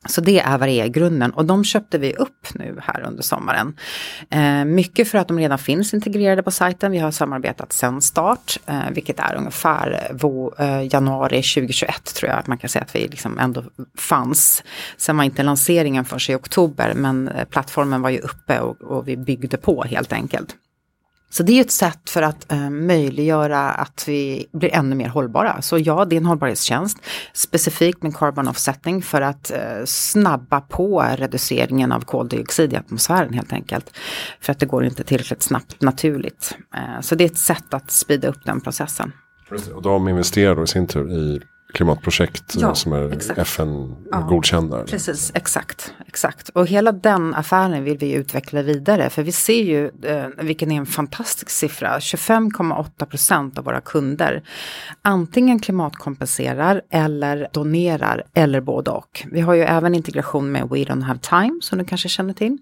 Så 0.06 0.22
det 0.22 0.40
är 0.40 0.58
vad 0.58 0.68
det 0.68 0.72
är 0.72 0.86
i 0.86 0.90
grunden 0.90 1.32
och 1.32 1.46
de 1.46 1.64
köpte 1.64 1.98
vi 1.98 2.14
upp 2.14 2.48
nu 2.54 2.80
här 2.82 3.02
under 3.02 3.24
sommaren. 3.24 3.78
Eh, 4.30 4.66
mycket 4.66 5.08
för 5.08 5.18
att 5.18 5.28
de 5.28 5.40
redan 5.40 5.58
finns 5.58 5.94
integrerade 5.94 6.44
på 6.44 6.52
sajten. 6.52 6.92
Vi 6.92 6.98
har 6.98 7.12
samarbetat 7.12 7.74
sedan 7.74 8.02
start, 8.02 8.58
eh, 8.66 8.90
vilket 8.92 9.20
är 9.20 9.36
ungefär 9.36 10.12
vo, 10.14 10.54
eh, 10.58 10.94
januari 10.94 11.44
2021 11.44 12.14
tror 12.16 12.30
jag 12.30 12.40
att 12.40 12.48
man 12.48 12.58
kan 12.58 12.70
säga 12.70 12.84
att 12.84 12.96
vi 12.96 13.08
liksom 13.08 13.40
ändå 13.40 13.64
fanns. 13.98 14.64
Sen 14.98 15.18
var 15.18 15.24
inte 15.24 15.44
lanseringen 15.44 16.06
förrän 16.06 16.36
i 16.36 16.40
oktober 16.40 16.94
men 16.96 17.28
eh, 17.28 17.46
plattformen 17.46 18.02
var 18.02 18.10
ju 18.10 18.20
uppe 18.20 18.60
och, 18.60 18.82
och 18.82 19.08
vi 19.08 19.18
byggde 19.18 19.58
på 19.58 19.84
helt 19.84 20.14
enkelt. 20.14 20.56
Så 21.32 21.44
det 21.44 21.52
är 21.52 21.62
ett 21.62 21.72
sätt 21.72 22.10
för 22.10 22.22
att 22.22 22.52
eh, 22.52 22.70
möjliggöra 22.70 23.60
att 23.60 24.06
vi 24.08 24.46
blir 24.54 24.76
ännu 24.76 24.96
mer 24.96 25.08
hållbara. 25.10 25.62
Så 25.62 25.78
ja, 25.78 26.06
det 26.06 26.16
är 26.16 26.18
en 26.18 26.26
hållbarhetstjänst 26.26 26.98
specifikt 27.34 28.04
med 28.04 28.16
carbon 28.16 28.48
offsetting 28.48 29.02
för 29.02 29.22
att 29.22 29.52
eh, 29.52 29.86
snabba 29.86 30.62
på 30.62 31.06
reduceringen 31.18 31.92
av 31.92 32.02
koldioxid 32.02 32.74
i 32.74 32.76
atmosfären 32.76 33.34
helt 33.34 33.54
enkelt. 33.54 33.98
För 34.42 34.52
att 34.52 34.60
det 34.60 34.66
går 34.66 34.86
inte 34.86 35.04
tillräckligt 35.04 35.42
snabbt 35.42 35.82
naturligt. 35.82 36.58
Eh, 36.76 37.02
så 37.02 37.16
det 37.16 37.24
är 37.24 37.26
ett 37.26 37.38
sätt 37.38 37.74
att 37.74 37.92
speeda 37.92 38.28
upp 38.28 38.46
den 38.46 38.62
processen. 38.62 39.12
Och 39.76 39.82
de 39.82 40.08
investerar 40.08 40.56
då 40.56 40.64
i 40.64 40.68
sin 40.68 40.88
tur 40.88 41.12
i 41.12 41.42
klimatprojekt 41.74 42.56
ja, 42.58 42.76
som 42.76 42.94
är 42.94 43.40
FN-godkända. 43.40 44.78
Ja, 44.78 44.84
precis, 44.84 45.32
exakt, 45.36 45.94
exakt. 46.08 46.50
Och 46.50 46.68
hela 46.68 46.92
den 46.92 47.36
affären 47.36 47.84
vill 47.84 47.98
vi 47.98 48.14
utveckla 48.14 48.62
vidare. 48.62 49.10
För 49.10 49.24
vi 49.24 49.32
ser 49.32 49.64
ju, 49.64 49.92
eh, 50.04 50.26
vilken 50.38 50.72
är 50.72 50.78
en 50.78 50.86
fantastisk 50.86 51.50
siffra, 51.50 52.00
25,8 52.00 53.06
procent 53.06 53.58
av 53.58 53.66
våra 53.66 53.82
kunder 53.82 54.44
antingen 55.02 55.60
klimatkompenserar 55.60 56.82
eller 56.90 57.48
donerar 57.54 58.24
eller 58.34 58.62
både 58.62 58.92
och. 58.92 59.26
Vi 59.32 59.42
har 59.42 59.54
ju 59.54 59.62
även 59.62 59.96
integration 59.96 60.52
med 60.52 60.70
We 60.70 60.78
Don't 60.78 61.04
Have 61.04 61.20
Time 61.20 61.60
som 61.62 61.78
du 61.78 61.86
kanske 61.86 62.10
känner 62.10 62.34
till 62.34 62.58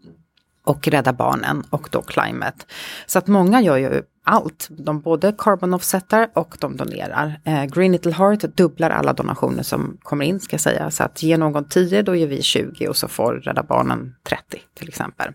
och 0.69 0.87
Rädda 0.87 1.13
Barnen 1.13 1.63
och 1.69 1.89
då 1.91 2.01
Climate. 2.01 2.65
Så 3.05 3.19
att 3.19 3.27
många 3.27 3.61
gör 3.61 3.77
ju 3.77 4.01
allt. 4.29 4.67
De 4.69 5.01
både 5.01 5.35
carbon 5.37 5.73
offsetar 5.73 6.29
och 6.33 6.55
de 6.59 6.77
donerar. 6.77 7.39
Eh, 7.43 7.65
Green 7.65 7.91
Little 7.91 8.13
Heart 8.13 8.41
dubblar 8.41 8.89
alla 8.89 9.13
donationer 9.13 9.63
som 9.63 9.97
kommer 10.01 10.25
in 10.25 10.39
ska 10.39 10.53
jag 10.53 10.61
säga. 10.61 10.91
Så 10.91 11.03
att 11.03 11.23
ge 11.23 11.37
någon 11.37 11.65
10 11.65 12.01
då 12.01 12.15
ger 12.15 12.27
vi 12.27 12.41
20 12.41 12.87
och 12.87 12.97
så 12.97 13.07
får 13.07 13.33
Rädda 13.33 13.63
Barnen 13.63 14.15
30 14.23 14.43
till 14.77 14.87
exempel. 14.87 15.33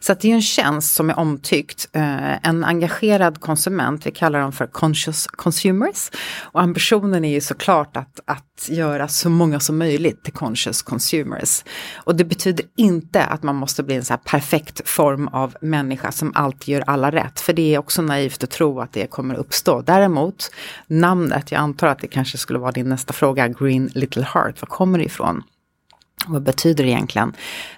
Så 0.00 0.12
att 0.12 0.20
det 0.20 0.30
är 0.30 0.34
en 0.34 0.42
tjänst 0.42 0.94
som 0.94 1.10
är 1.10 1.18
omtyckt. 1.18 1.88
Eh, 1.92 2.48
en 2.48 2.64
engagerad 2.64 3.40
konsument, 3.40 4.06
vi 4.06 4.10
kallar 4.10 4.40
dem 4.40 4.52
för 4.52 4.66
conscious 4.66 5.26
consumers. 5.26 6.10
Och 6.40 6.60
ambitionen 6.60 7.24
är 7.24 7.32
ju 7.32 7.40
såklart 7.40 7.96
att, 7.96 8.20
att 8.24 8.68
göra 8.68 9.08
så 9.08 9.30
många 9.30 9.60
som 9.60 9.78
möjligt 9.78 10.24
till 10.24 10.32
conscious 10.32 10.82
consumers. 10.82 11.64
Och 11.96 12.16
det 12.16 12.24
betyder 12.24 12.64
inte 12.76 13.24
att 13.24 13.42
man 13.42 13.56
måste 13.56 13.82
bli 13.82 13.94
en 13.94 14.04
så 14.04 14.12
här 14.12 14.20
perfekt 14.24 14.88
form 14.88 15.28
av 15.28 15.56
människa 15.60 16.12
som 16.12 16.32
alltid 16.34 16.68
gör 16.68 16.84
alla 16.86 17.10
rätt. 17.10 17.40
För 17.40 17.52
det 17.52 17.74
är 17.74 17.78
också 17.78 18.02
naivt 18.02 18.29
naivt 18.30 18.44
att 18.44 18.50
tro 18.50 18.80
att 18.80 18.92
det 18.92 19.06
kommer 19.06 19.34
uppstå. 19.34 19.82
Däremot 19.82 20.50
namnet, 20.86 21.52
jag 21.52 21.58
antar 21.58 21.86
att 21.86 21.98
det 21.98 22.08
kanske 22.08 22.38
skulle 22.38 22.58
vara 22.58 22.72
din 22.72 22.88
nästa 22.88 23.12
fråga, 23.12 23.48
Green 23.48 23.90
Little 23.94 24.24
Heart, 24.24 24.62
var 24.62 24.66
kommer 24.66 24.98
det 24.98 25.04
ifrån? 25.04 25.42
Vad 26.26 26.42
betyder 26.42 26.84
det 26.84 26.90
egentligen? 26.90 27.32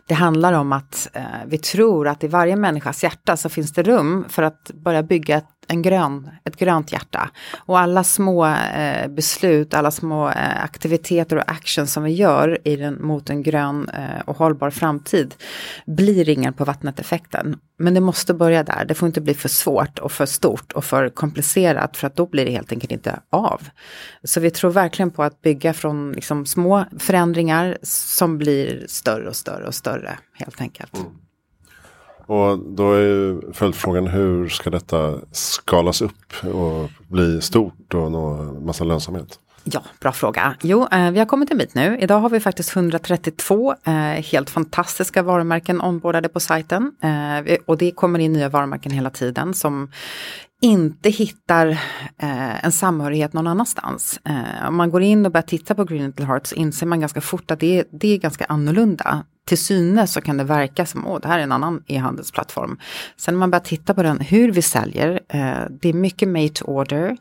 Det 0.07 0.15
handlar 0.15 0.53
om 0.53 0.73
att 0.73 1.09
eh, 1.13 1.23
vi 1.47 1.59
tror 1.59 2.09
att 2.09 2.25
i 2.25 2.29
varje 2.29 2.57
människas 2.57 3.05
hjärta 3.05 3.37
så 3.37 3.49
finns 3.49 3.73
det 3.73 3.83
rum 3.83 4.25
för 4.29 4.43
att 4.43 4.71
börja 4.75 5.03
bygga 5.03 5.37
ett 5.37 5.62
en 5.73 5.83
grön, 5.83 6.31
ett 6.45 6.57
grönt 6.57 6.93
hjärta. 6.93 7.31
Och 7.57 7.79
alla 7.79 8.05
små 8.05 8.47
eh, 8.47 9.09
beslut, 9.09 9.75
alla 9.75 9.91
små 9.91 10.29
eh, 10.29 10.65
aktiviteter 10.65 11.37
och 11.37 11.51
actions 11.51 11.93
som 11.93 12.03
vi 12.03 12.13
gör 12.13 12.59
i 12.65 12.77
den, 12.77 13.03
mot 13.03 13.31
en 13.31 13.43
grön 13.43 13.89
eh, 13.89 14.21
och 14.25 14.37
hållbar 14.37 14.71
framtid 14.71 15.35
blir 15.87 16.25
ringar 16.25 16.53
på 16.53 16.65
vattnet-effekten. 16.65 17.57
Men 17.79 17.95
det 17.95 18.01
måste 18.01 18.35
börja 18.35 18.63
där, 18.63 18.85
det 18.85 18.95
får 18.95 19.07
inte 19.07 19.21
bli 19.21 19.35
för 19.35 19.49
svårt 19.49 19.99
och 19.99 20.13
för 20.13 20.27
stort 20.27 20.73
och 20.73 20.85
för 20.85 21.09
komplicerat 21.09 21.97
för 21.97 22.07
att 22.07 22.17
då 22.17 22.27
blir 22.27 22.45
det 22.45 22.51
helt 22.51 22.73
enkelt 22.73 22.93
inte 22.93 23.21
av. 23.31 23.61
Så 24.25 24.41
vi 24.41 24.51
tror 24.51 24.71
verkligen 24.71 25.11
på 25.11 25.23
att 25.23 25.43
bygga 25.43 25.75
från 25.75 26.13
liksom, 26.13 26.47
små 26.47 26.85
förändringar 26.99 27.79
som 27.83 28.39
blir 28.39 28.85
större 28.89 29.29
och 29.29 29.37
större 29.37 29.67
och 29.67 29.75
större 29.75 30.19
helt 30.33 30.61
enkelt. 30.61 30.97
Mm. 30.97 31.13
Och 32.27 32.59
då 32.59 32.93
är 32.93 33.53
följdfrågan 33.53 34.07
hur 34.07 34.49
ska 34.49 34.71
detta 34.71 35.15
skalas 35.33 36.03
upp 36.03 36.45
och 36.55 36.91
bli 37.09 37.41
stort 37.41 37.95
och 37.95 38.13
nå 38.13 38.43
massa 38.61 38.85
lönsamhet? 38.85 39.39
Ja, 39.65 39.83
bra 40.01 40.13
fråga. 40.13 40.55
Jo, 40.63 40.89
eh, 40.93 41.11
vi 41.11 41.19
har 41.19 41.27
kommit 41.27 41.51
en 41.51 41.59
bit 41.59 41.75
nu. 41.75 41.99
Idag 42.01 42.19
har 42.19 42.31
vi 42.31 42.41
faktiskt 42.41 42.77
132 42.77 43.75
eh, 43.85 43.93
helt 44.03 44.51
fantastiska 44.51 45.23
varumärken 45.23 45.81
ombordade 45.81 46.29
på 46.29 46.41
sajten. 46.41 46.93
Eh, 47.01 47.57
och 47.67 47.79
det 47.79 47.91
kommer 47.91 48.19
in 48.19 48.33
nya 48.33 48.49
varumärken 48.49 48.93
hela 48.93 49.11
tiden 49.11 49.55
som 49.55 49.91
inte 50.63 51.11
hittar 51.11 51.67
eh, 52.19 52.65
en 52.65 52.73
samhörighet 52.73 53.33
någon 53.33 53.47
annanstans. 53.47 54.21
Eh, 54.25 54.69
om 54.69 54.77
man 54.77 54.91
går 54.91 55.03
in 55.03 55.27
och 55.27 55.33
börjar 55.33 55.43
titta 55.43 55.75
på 55.75 55.85
Green 55.85 56.07
Little 56.07 56.27
Heart 56.27 56.47
så 56.47 56.55
inser 56.55 56.87
man 56.87 57.01
ganska 57.01 57.21
fort 57.21 57.51
att 57.51 57.61
det, 57.61 57.85
det 57.93 58.09
är 58.09 58.19
ganska 58.19 58.45
annorlunda 58.45 59.25
till 59.47 59.59
synes 59.59 60.13
så 60.13 60.21
kan 60.21 60.37
det 60.37 60.45
verka 60.45 60.87
som 60.87 61.07
att 61.07 61.23
det 61.23 61.29
här 61.29 61.39
är 61.39 61.43
en 61.43 61.53
annan 61.53 61.83
e-handelsplattform. 61.87 62.79
Sen 63.17 63.35
när 63.35 63.39
man 63.39 63.51
börjar 63.51 63.65
titta 63.65 63.95
på 63.95 64.03
den, 64.03 64.21
hur 64.21 64.53
vi 64.53 64.63
säljer, 64.63 65.21
eh, 65.29 65.61
det 65.71 65.89
är 65.89 65.93
mycket 65.93 66.29
made 66.29 66.49
to 66.49 66.65
order. 66.65 67.17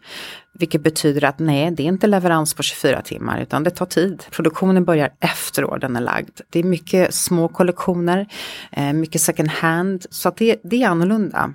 Vilket 0.54 0.84
betyder 0.84 1.24
att 1.24 1.40
nej, 1.40 1.72
det 1.72 1.84
är 1.84 1.88
inte 1.88 2.08
leverans 2.08 2.54
på 2.54 2.64
24 2.64 3.02
timmar 3.02 3.42
utan 3.42 3.64
det 3.64 3.72
tar 3.72 3.86
tid. 3.86 4.24
Produktionen 4.32 4.86
börjar 4.86 5.10
efter 5.20 5.66
ordern 5.66 5.96
är 5.96 6.02
lagd. 6.02 6.40
Det 6.50 6.60
är 6.60 6.64
mycket 6.64 7.14
små 7.14 7.48
kollektioner, 7.48 8.28
eh, 8.72 8.94
mycket 8.94 9.22
second 9.22 9.50
hand. 9.50 10.06
Så 10.10 10.30
att 10.30 10.38
det, 10.38 10.62
det 10.64 10.84
är 10.84 10.88
annorlunda. 10.88 11.54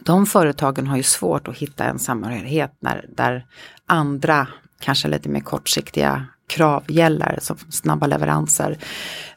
De 0.00 0.26
företagen 0.26 0.86
har 0.86 0.96
ju 0.96 1.02
svårt 1.02 1.48
att 1.48 1.56
hitta 1.56 1.84
en 1.84 1.98
samhörighet 1.98 2.72
när, 2.80 3.06
där 3.08 3.46
andra, 3.86 4.46
kanske 4.80 5.08
lite 5.08 5.28
mer 5.28 5.40
kortsiktiga 5.40 6.26
krav 6.48 6.84
gäller, 6.88 7.38
som 7.42 7.56
snabba 7.56 8.06
leveranser. 8.06 8.78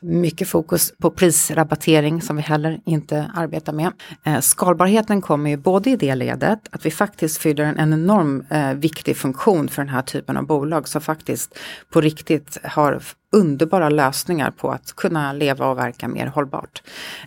Mycket 0.01 0.47
fokus 0.47 0.93
på 0.97 1.11
prisrabattering 1.11 2.21
som 2.21 2.35
vi 2.35 2.41
heller 2.41 2.79
inte 2.85 3.31
arbetar 3.35 3.73
med. 3.73 3.91
Eh, 4.25 4.39
skalbarheten 4.39 5.21
kommer 5.21 5.49
ju 5.49 5.57
både 5.57 5.89
i 5.89 5.95
det 5.95 6.15
ledet 6.15 6.59
att 6.71 6.85
vi 6.85 6.91
faktiskt 6.91 7.37
fyller 7.37 7.63
en, 7.63 7.77
en 7.77 7.93
enorm 7.93 8.45
eh, 8.49 8.73
viktig 8.73 9.17
funktion 9.17 9.67
för 9.67 9.81
den 9.81 9.89
här 9.89 10.01
typen 10.01 10.37
av 10.37 10.45
bolag 10.45 10.87
som 10.87 11.01
faktiskt 11.01 11.59
på 11.89 12.01
riktigt 12.01 12.57
har 12.63 13.01
underbara 13.31 13.89
lösningar 13.89 14.51
på 14.51 14.71
att 14.71 14.95
kunna 14.95 15.33
leva 15.33 15.67
och 15.67 15.77
verka 15.77 16.07
mer 16.07 16.25
hållbart. 16.25 16.81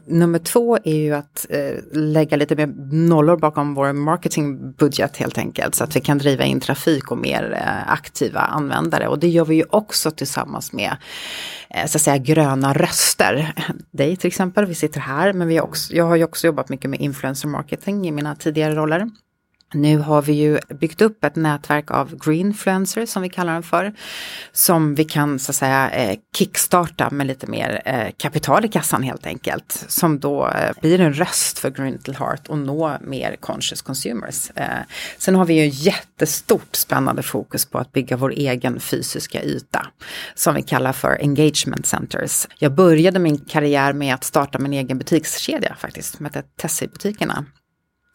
Nummer 0.07 0.39
två 0.39 0.79
är 0.85 0.97
ju 0.97 1.15
att 1.15 1.47
eh, 1.51 1.75
lägga 1.93 2.37
lite 2.37 2.57
mer 2.57 2.67
nollor 2.93 3.37
bakom 3.37 3.75
vår 3.75 3.93
marketingbudget 3.93 5.17
helt 5.17 5.39
enkelt 5.39 5.75
så 5.75 5.85
att 5.85 5.97
vi 5.97 6.01
kan 6.01 6.19
driva 6.19 6.45
in 6.45 6.61
trafik 6.61 7.11
och 7.11 7.19
mer 7.19 7.53
eh, 7.53 7.93
aktiva 7.93 8.41
användare 8.41 9.09
och 9.09 9.19
det 9.19 9.29
gör 9.29 9.45
vi 9.45 9.57
ju 9.57 9.65
också 9.71 10.11
tillsammans 10.11 10.73
med 10.73 10.97
eh, 11.71 11.87
så 11.87 11.99
att 11.99 12.03
säga 12.03 12.19
gröna 12.19 12.73
röster. 12.73 13.55
Dig 13.91 14.17
till 14.17 14.29
exempel, 14.29 14.67
vi 14.67 14.75
sitter 14.75 15.01
här 15.01 15.33
men 15.33 15.49
vi 15.49 15.61
också, 15.61 15.95
jag 15.95 16.05
har 16.05 16.17
ju 16.17 16.25
också 16.25 16.47
jobbat 16.47 16.69
mycket 16.69 16.91
med 16.91 17.01
influencer 17.01 17.49
marketing 17.49 18.09
i 18.09 18.13
mina 18.13 18.35
tidigare 18.35 18.75
roller. 18.75 19.11
Nu 19.75 19.99
har 19.99 20.23
vi 20.23 20.33
ju 20.33 20.59
byggt 20.69 21.01
upp 21.01 21.25
ett 21.25 21.37
nätverk 21.37 21.91
av 21.91 22.17
greenfluencers 22.17 23.09
som 23.09 23.23
vi 23.23 23.29
kallar 23.29 23.53
den 23.53 23.63
för. 23.63 23.95
Som 24.53 24.95
vi 24.95 25.05
kan 25.05 25.39
så 25.39 25.53
att 25.53 25.57
säga 25.57 25.91
eh, 25.91 26.19
kickstarta 26.37 27.11
med 27.11 27.27
lite 27.27 27.47
mer 27.47 27.83
eh, 27.85 28.09
kapital 28.17 28.65
i 28.65 28.69
kassan 28.69 29.03
helt 29.03 29.27
enkelt. 29.27 29.85
Som 29.89 30.21
då 30.21 30.49
eh, 30.49 30.73
blir 30.81 31.01
en 31.01 31.15
röst 31.15 31.59
för 31.59 31.71
Green 31.71 31.93
Little 31.93 32.15
Heart 32.15 32.49
och 32.49 32.59
nå 32.59 32.97
mer 33.01 33.37
conscious 33.41 33.83
consumers. 33.83 34.51
Sen 35.19 35.35
har 35.35 35.45
vi 35.45 35.55
ju 35.55 35.71
jättestort 35.73 36.77
spännande 36.77 37.23
fokus 37.23 37.67
på 37.67 37.79
att 37.79 37.93
bygga 37.93 38.17
vår 38.17 38.31
egen 38.31 38.81
fysiska 38.81 39.43
yta. 39.43 39.87
Som 40.35 40.55
vi 40.55 40.63
kallar 40.63 40.93
för 40.93 41.19
engagement 41.21 41.87
centers. 41.87 42.47
Jag 42.59 42.75
började 42.75 43.19
min 43.19 43.39
karriär 43.39 43.93
med 43.93 44.15
att 44.15 44.25
starta 44.25 44.59
min 44.59 44.73
egen 44.73 44.99
butikskedja 44.99 45.75
faktiskt, 45.79 46.17
som 46.17 46.25
hette 46.27 46.43
Tessie-butikerna 46.43 47.45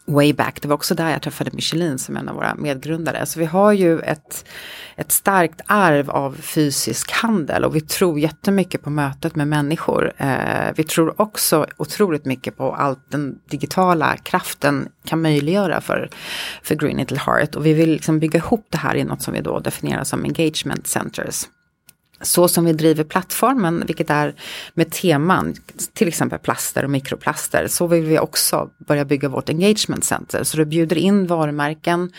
way 0.10 0.34
back. 0.34 0.62
Det 0.62 0.68
var 0.68 0.76
också 0.76 0.96
där 0.96 1.12
jag 1.12 1.22
träffade 1.22 1.52
Michelin 1.54 2.00
som 2.00 2.18
en 2.18 2.30
av 2.30 2.36
våra 2.36 2.56
medgrundare. 2.56 3.26
Så 3.26 3.40
vi 3.40 3.46
har 3.46 3.72
ju 3.72 4.00
ett, 4.00 4.46
ett 4.96 5.12
starkt 5.12 5.62
arv 5.66 6.10
av 6.10 6.34
fysisk 6.42 7.12
handel 7.12 7.66
och 7.66 7.76
vi 7.76 7.82
tror 7.82 8.20
jättemycket 8.20 8.84
på 8.84 8.90
mötet 8.90 9.36
med 9.36 9.48
människor. 9.48 10.12
Eh, 10.18 10.74
vi 10.76 10.84
tror 10.84 11.22
också 11.22 11.68
otroligt 11.78 12.26
mycket 12.26 12.58
på 12.58 12.76
allt 12.76 13.12
den 13.12 13.40
digitala 13.50 14.18
kraften 14.18 14.88
kan 15.06 15.22
möjliggöra 15.22 15.82
för, 15.82 16.10
för 16.64 16.76
Green 16.76 16.98
Little 16.98 17.20
Heart. 17.20 17.56
Och 17.56 17.66
vi 17.66 17.74
vill 17.74 17.92
liksom 17.92 18.20
bygga 18.20 18.38
ihop 18.38 18.68
det 18.70 18.78
här 18.78 18.96
i 18.96 19.04
något 19.04 19.22
som 19.22 19.34
vi 19.34 19.42
då 19.42 19.60
definierar 19.60 20.04
som 20.04 20.24
engagement 20.24 20.88
centers 20.88 21.46
så 22.22 22.48
som 22.48 22.66
vi 22.66 22.74
driver 22.74 23.04
plattformen, 23.04 23.84
vilket 23.88 24.10
är 24.10 24.36
med 24.74 24.92
teman, 24.92 25.56
till 25.94 26.08
exempel 26.08 26.40
plaster 26.40 26.84
och 26.84 26.90
mikroplaster, 26.90 27.68
så 27.68 27.88
vill 27.88 28.04
vi 28.04 28.20
också 28.20 28.70
börja 28.78 29.06
bygga 29.06 29.30
vårt 29.30 29.50
engagement 29.50 30.04
center. 30.04 30.44
Så 30.44 30.58
det 30.58 30.66
bjuder 30.66 30.98
in 30.98 31.28
varumärken, 31.28 32.12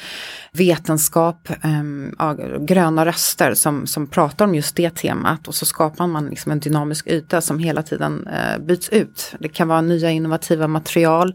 vetenskap, 0.53 1.49
äh, 1.51 2.35
gröna 2.61 3.07
röster 3.07 3.55
som, 3.55 3.87
som 3.87 4.07
pratar 4.07 4.45
om 4.45 4.55
just 4.55 4.77
det 4.77 4.91
temat 4.91 5.49
och 5.49 5.55
så 5.55 5.67
skapar 5.67 6.07
man 6.07 6.27
liksom 6.27 6.53
en 6.53 6.61
dynamisk 6.61 7.07
yta 7.07 7.41
som 7.41 7.59
hela 7.59 7.83
tiden 7.83 8.27
äh, 8.27 8.59
byts 8.59 8.89
ut. 8.89 9.35
Det 9.39 9.49
kan 9.49 9.69
vara 9.69 9.81
nya 9.81 10.11
innovativa 10.11 10.67
material, 10.67 11.35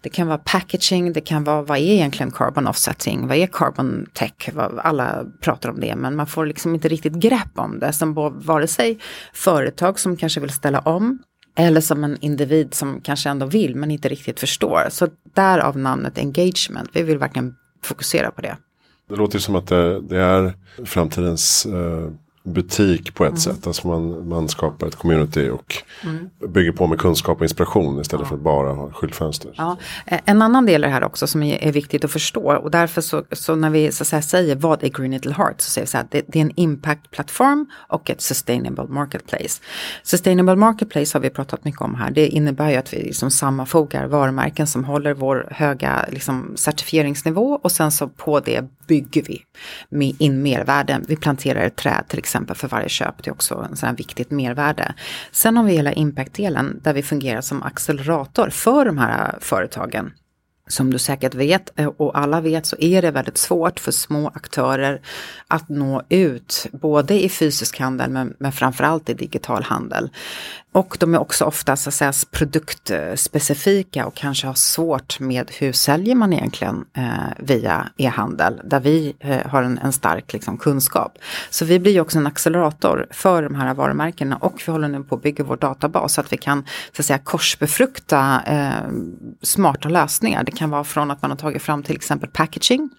det 0.00 0.08
kan 0.08 0.26
vara 0.26 0.38
packaging, 0.38 1.12
det 1.12 1.20
kan 1.20 1.44
vara 1.44 1.62
vad 1.62 1.78
är 1.78 1.82
egentligen 1.82 2.32
carbon 2.32 2.66
offsetting, 2.66 3.26
vad 3.28 3.36
är 3.36 3.46
carbon 3.46 4.06
tech, 4.12 4.50
alla 4.78 5.24
pratar 5.40 5.68
om 5.68 5.80
det 5.80 5.96
men 5.96 6.16
man 6.16 6.26
får 6.26 6.46
liksom 6.46 6.74
inte 6.74 6.88
riktigt 6.88 7.12
grepp 7.12 7.58
om 7.58 7.78
det 7.78 7.92
som 8.04 8.40
vare 8.40 8.66
sig 8.66 8.98
företag 9.32 9.98
som 9.98 10.16
kanske 10.16 10.40
vill 10.40 10.50
ställa 10.50 10.78
om 10.78 11.18
eller 11.56 11.80
som 11.80 12.04
en 12.04 12.16
individ 12.20 12.74
som 12.74 13.00
kanske 13.00 13.30
ändå 13.30 13.46
vill 13.46 13.76
men 13.76 13.90
inte 13.90 14.08
riktigt 14.08 14.40
förstår. 14.40 14.86
Så 14.90 15.08
därav 15.34 15.78
namnet 15.78 16.18
engagement. 16.18 16.90
Vi 16.92 17.02
vill 17.02 17.18
verkligen 17.18 17.54
fokusera 17.82 18.30
på 18.30 18.40
det. 18.40 18.56
Det 19.08 19.16
låter 19.16 19.38
som 19.38 19.54
att 19.54 19.66
det, 19.66 20.00
det 20.00 20.16
är 20.16 20.54
framtidens 20.84 21.66
eh, 21.66 22.10
butik 22.44 23.14
på 23.14 23.24
ett 23.24 23.28
mm. 23.28 23.40
sätt. 23.40 23.66
Alltså 23.66 23.88
man, 23.88 24.28
man 24.28 24.48
skapar 24.48 24.86
ett 24.86 24.96
community 24.96 25.48
och 25.48 25.74
mm. 26.02 26.30
bygger 26.48 26.72
på 26.72 26.86
med 26.86 26.98
kunskap 26.98 27.38
och 27.38 27.44
inspiration 27.44 28.00
istället 28.00 28.24
ja. 28.24 28.28
för 28.28 28.34
att 28.34 28.42
bara 28.42 28.72
ha 28.72 28.92
skyltfönster. 28.92 29.52
Ja. 29.54 29.76
Eh, 30.06 30.20
en 30.24 30.42
annan 30.42 30.66
del 30.66 30.84
i 30.84 30.86
det 30.86 30.92
här 30.92 31.04
också 31.04 31.26
som 31.26 31.42
är, 31.42 31.64
är 31.64 31.72
viktigt 31.72 32.04
att 32.04 32.10
förstå 32.10 32.56
och 32.56 32.70
därför 32.70 33.00
så, 33.00 33.22
så 33.32 33.54
när 33.54 33.70
vi 33.70 33.92
så 33.92 34.04
säger 34.04 34.56
vad 34.56 34.84
är 34.84 34.88
Green 34.88 35.10
Little 35.10 35.32
Heart 35.32 35.60
så 35.60 35.70
säger 35.70 35.86
vi 35.86 35.90
så 35.90 35.96
här, 35.96 36.06
det, 36.10 36.24
det 36.28 36.38
är 36.38 36.42
en 36.42 36.50
impact-plattform 36.50 37.66
och 37.88 38.10
ett 38.10 38.20
sustainable 38.20 38.84
marketplace. 38.88 39.62
Sustainable 40.02 40.56
marketplace 40.56 41.18
har 41.18 41.20
vi 41.20 41.30
pratat 41.30 41.64
mycket 41.64 41.80
om 41.80 41.94
här. 41.94 42.10
Det 42.10 42.26
innebär 42.26 42.70
ju 42.70 42.76
att 42.76 42.92
vi 42.92 43.02
liksom 43.02 43.30
sammanfogar 43.30 44.06
varumärken 44.06 44.66
som 44.66 44.84
håller 44.84 45.14
vår 45.14 45.48
höga 45.50 46.06
liksom, 46.10 46.52
certifieringsnivå 46.56 47.60
och 47.62 47.72
sen 47.72 47.92
så 47.92 48.08
på 48.08 48.40
det 48.40 48.64
bygger 48.86 49.22
vi 49.22 50.16
in 50.18 50.42
mervärden. 50.42 51.04
Vi 51.08 51.16
planterar 51.16 51.60
ett 51.60 51.76
träd 51.76 52.04
till 52.08 52.18
exempel 52.18 52.33
för 52.54 52.68
varje 52.68 52.88
köp. 52.88 53.22
Det 53.22 53.30
är 53.30 53.32
också 53.32 53.66
en 53.70 53.76
sån 53.76 53.88
här 53.88 53.96
viktigt 53.96 54.30
mervärde. 54.30 54.94
Sen 55.32 55.56
har 55.56 55.64
vi 55.64 55.72
hela 55.72 55.92
impact-delen 55.92 56.80
där 56.82 56.94
vi 56.94 57.02
fungerar 57.02 57.40
som 57.40 57.62
accelerator 57.62 58.50
för 58.50 58.84
de 58.84 58.98
här 58.98 59.28
äh, 59.28 59.40
företagen 59.40 60.12
som 60.66 60.90
du 60.90 60.98
säkert 60.98 61.34
vet 61.34 61.78
eh, 61.78 61.86
och 61.86 62.18
alla 62.18 62.40
vet 62.40 62.66
så 62.66 62.76
är 62.78 63.02
det 63.02 63.10
väldigt 63.10 63.38
svårt 63.38 63.80
för 63.80 63.92
små 63.92 64.28
aktörer 64.28 65.00
att 65.48 65.68
nå 65.68 66.02
ut 66.08 66.66
både 66.72 67.24
i 67.24 67.28
fysisk 67.28 67.80
handel 67.80 68.10
men, 68.10 68.34
men 68.38 68.52
framförallt 68.52 69.08
i 69.08 69.14
digital 69.14 69.62
handel. 69.62 70.10
Och 70.74 70.96
de 71.00 71.14
är 71.14 71.18
också 71.18 71.44
ofta 71.44 71.76
så 71.76 71.88
att 71.88 71.94
säga, 71.94 72.12
produktspecifika 72.30 74.06
och 74.06 74.14
kanske 74.14 74.46
har 74.46 74.54
svårt 74.54 75.20
med 75.20 75.50
hur 75.58 75.72
säljer 75.72 76.14
man 76.14 76.32
egentligen 76.32 76.84
eh, 76.96 77.04
via 77.38 77.88
e-handel 77.96 78.60
där 78.64 78.80
vi 78.80 79.16
eh, 79.20 79.46
har 79.46 79.62
en, 79.62 79.78
en 79.78 79.92
stark 79.92 80.32
liksom, 80.32 80.58
kunskap. 80.58 81.18
Så 81.50 81.64
vi 81.64 81.78
blir 81.78 81.92
ju 81.92 82.00
också 82.00 82.18
en 82.18 82.26
accelerator 82.26 83.06
för 83.10 83.42
de 83.42 83.54
här 83.54 83.74
varumärkena 83.74 84.36
och 84.36 84.62
vi 84.66 84.72
håller 84.72 84.88
nu 84.88 85.02
på 85.02 85.14
att 85.14 85.22
bygga 85.22 85.44
vår 85.44 85.56
databas 85.56 86.12
så 86.12 86.20
att 86.20 86.32
vi 86.32 86.36
kan 86.36 86.64
så 86.92 87.02
att 87.02 87.06
säga, 87.06 87.18
korsbefrukta 87.18 88.42
eh, 88.46 88.90
smarta 89.42 89.88
lösningar. 89.88 90.44
Det 90.44 90.52
kan 90.52 90.70
vara 90.70 90.84
från 90.84 91.10
att 91.10 91.22
man 91.22 91.30
har 91.30 91.38
tagit 91.38 91.62
fram 91.62 91.82
till 91.82 91.96
exempel 91.96 92.30
packaging 92.30 92.90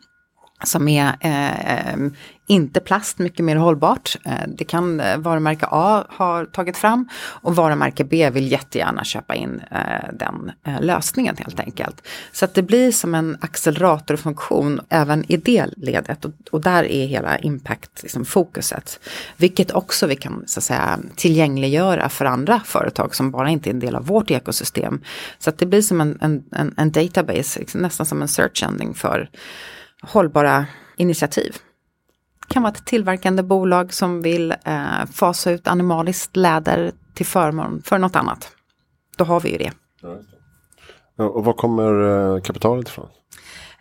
som 0.65 0.87
är 0.87 1.15
eh, 1.19 2.09
inte 2.47 2.79
plast, 2.79 3.19
mycket 3.19 3.45
mer 3.45 3.55
hållbart. 3.55 4.15
Eh, 4.25 4.31
det 4.47 4.63
kan 4.63 4.99
eh, 4.99 5.17
varumärke 5.17 5.65
A 5.71 6.05
ha 6.17 6.45
tagit 6.45 6.77
fram 6.77 7.09
och 7.15 7.55
varumärke 7.55 8.03
B 8.03 8.29
vill 8.29 8.51
jättegärna 8.51 9.03
köpa 9.03 9.35
in 9.35 9.61
eh, 9.71 10.13
den 10.13 10.51
eh, 10.67 10.81
lösningen 10.81 11.35
helt 11.37 11.59
enkelt. 11.59 12.07
Så 12.31 12.45
att 12.45 12.53
det 12.53 12.61
blir 12.61 12.91
som 12.91 13.15
en 13.15 13.37
acceleratorfunktion 13.41 14.81
även 14.89 15.31
i 15.31 15.37
det 15.37 15.65
ledet 15.77 16.25
och, 16.25 16.31
och 16.51 16.61
där 16.61 16.83
är 16.83 17.07
hela 17.07 17.37
impact-fokuset. 17.37 18.75
Liksom, 18.77 19.01
vilket 19.37 19.71
också 19.71 20.07
vi 20.07 20.15
kan 20.15 20.43
så 20.47 20.59
att 20.59 20.63
säga, 20.63 20.99
tillgängliggöra 21.15 22.09
för 22.09 22.25
andra 22.25 22.61
företag 22.65 23.15
som 23.15 23.31
bara 23.31 23.49
inte 23.49 23.69
är 23.69 23.73
en 23.73 23.79
del 23.79 23.95
av 23.95 24.05
vårt 24.05 24.31
ekosystem. 24.31 25.01
Så 25.39 25.49
att 25.49 25.57
det 25.57 25.65
blir 25.65 25.81
som 25.81 26.01
en, 26.01 26.17
en, 26.21 26.73
en 26.77 26.91
database, 26.91 27.59
liksom, 27.59 27.81
nästan 27.81 28.05
som 28.05 28.21
en 28.21 28.27
search 28.27 28.63
ending 28.63 28.93
för 28.93 29.29
hållbara 30.07 30.65
initiativ. 30.97 31.55
Det 32.47 32.53
kan 32.53 32.63
vara 32.63 32.73
ett 32.73 32.85
tillverkande 32.85 33.43
bolag 33.43 33.93
som 33.93 34.21
vill 34.21 34.51
eh, 34.51 35.05
fasa 35.13 35.51
ut 35.51 35.67
animaliskt 35.67 36.35
läder 36.35 36.91
till 37.13 37.25
förmån 37.25 37.81
för 37.85 37.97
något 37.97 38.15
annat. 38.15 38.51
Då 39.17 39.23
har 39.23 39.39
vi 39.39 39.51
ju 39.51 39.57
det. 39.57 39.71
Ja, 41.17 41.25
och 41.25 41.45
var 41.45 41.53
kommer 41.53 42.33
eh, 42.35 42.41
kapitalet 42.41 42.87
ifrån? 42.87 43.07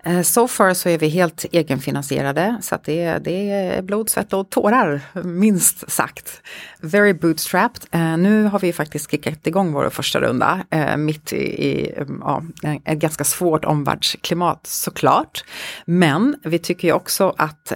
Eh, 0.06 0.22
so 0.22 0.48
far 0.48 0.74
så 0.74 0.88
är 0.88 0.98
vi 0.98 1.08
helt 1.08 1.44
egenfinansierade 1.52 2.56
så 2.60 2.74
att 2.74 2.84
det, 2.84 3.18
det 3.18 3.50
är 3.50 3.82
blod, 3.82 4.10
svett 4.10 4.32
och 4.32 4.50
tårar 4.50 5.00
minst 5.22 5.90
sagt. 5.90 6.42
Very 6.80 7.12
bootstrapped. 7.12 7.82
Eh, 7.90 8.16
nu 8.16 8.44
har 8.44 8.58
vi 8.58 8.72
faktiskt 8.72 9.10
kickat 9.10 9.46
igång 9.46 9.72
vår 9.72 9.90
första 9.90 10.20
runda 10.20 10.64
eh, 10.70 10.96
mitt 10.96 11.32
i, 11.32 11.66
i 11.66 11.94
mm, 11.96 12.42
ett 12.84 12.98
ganska 12.98 13.24
svårt 13.24 13.64
omvärldsklimat 13.64 14.66
såklart. 14.66 15.44
Men 15.84 16.36
vi 16.42 16.58
tycker 16.58 16.88
ju 16.88 16.94
också 16.94 17.34
att 17.38 17.72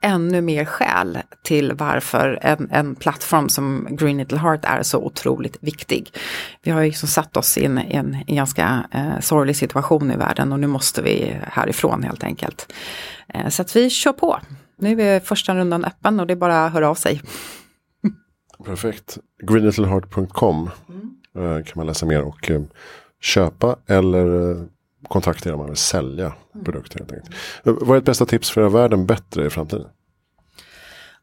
ännu 0.00 0.40
mer 0.40 0.64
skäl 0.64 1.18
till 1.44 1.72
varför 1.72 2.38
en, 2.42 2.68
en, 2.70 2.94
plattform 2.94 3.48
som 3.48 3.88
Green 3.90 4.18
Little 4.18 4.38
Heart 4.38 4.64
är 4.64 4.82
så 4.82 4.98
otroligt 4.98 5.56
viktig. 5.60 6.10
Vi 6.62 6.70
har 6.70 6.80
ju 6.80 6.86
liksom 6.86 7.08
satt 7.08 7.36
oss 7.36 7.58
i 7.58 7.64
en, 7.64 7.78
en, 7.78 8.16
en 8.26 8.36
ganska 8.36 8.84
sorglig 9.20 9.56
situation 9.56 10.10
i 10.10 10.16
världen 10.16 10.52
och 10.52 10.60
nu 10.60 10.66
måste 10.66 11.02
vi 11.02 11.36
härifrån 11.60 12.02
helt 12.02 12.24
enkelt. 12.24 12.72
Eh, 13.28 13.48
så 13.48 13.62
att 13.62 13.76
vi 13.76 13.90
kör 13.90 14.12
på. 14.12 14.40
Nu 14.76 15.02
är 15.02 15.20
första 15.20 15.54
rundan 15.54 15.84
öppen 15.84 16.20
och 16.20 16.26
det 16.26 16.34
är 16.34 16.36
bara 16.36 16.64
att 16.64 16.72
höra 16.72 16.88
av 16.88 16.94
sig. 16.94 17.20
Perfekt. 18.64 19.18
Greenlittleheart.com 19.42 20.70
mm. 20.88 21.10
Eh, 21.34 21.64
kan 21.64 21.72
man 21.74 21.86
läsa 21.86 22.06
mer 22.06 22.22
och 22.22 22.50
eh, 22.50 22.62
köpa 23.20 23.76
eller 23.86 24.56
kontakta 25.08 25.48
er 25.48 25.52
om 25.52 25.58
man 25.58 25.68
vill 25.68 25.76
sälja 25.76 26.32
produkter. 26.64 26.98
Helt 26.98 27.12
enkelt. 27.12 27.34
Vad 27.64 27.96
är 27.96 27.98
ett 27.98 28.04
bästa 28.04 28.26
tips 28.26 28.50
för 28.50 28.60
att 28.60 28.72
göra 28.72 28.82
världen 28.82 29.06
bättre 29.06 29.46
i 29.46 29.50
framtiden? 29.50 29.86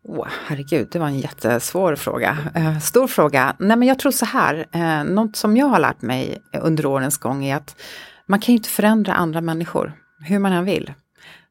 Oh, 0.04 0.28
herregud, 0.45 0.88
det 0.91 1.00
var 1.00 1.08
en 1.08 1.19
jättesvår 1.19 1.95
fråga. 1.95 2.38
Eh, 2.56 2.80
stor 2.80 3.08
fråga. 3.08 3.56
Nej, 3.60 3.78
men 3.78 3.88
jag 3.88 4.00
tror 4.00 4.12
så 4.12 4.26
här, 4.26 4.65
eh, 4.71 5.04
något 5.04 5.36
som 5.36 5.58
jag 5.58 5.65
har 5.65 5.80
lärt 5.80 6.02
mig 6.02 6.38
under 6.62 6.86
årens 6.86 7.17
gång 7.17 7.45
är 7.45 7.56
att 7.56 7.76
man 8.26 8.39
kan 8.39 8.54
ju 8.54 8.58
inte 8.58 8.69
förändra 8.69 9.13
andra 9.13 9.41
människor 9.41 9.93
hur 10.19 10.39
man 10.39 10.51
än 10.51 10.65
vill, 10.65 10.93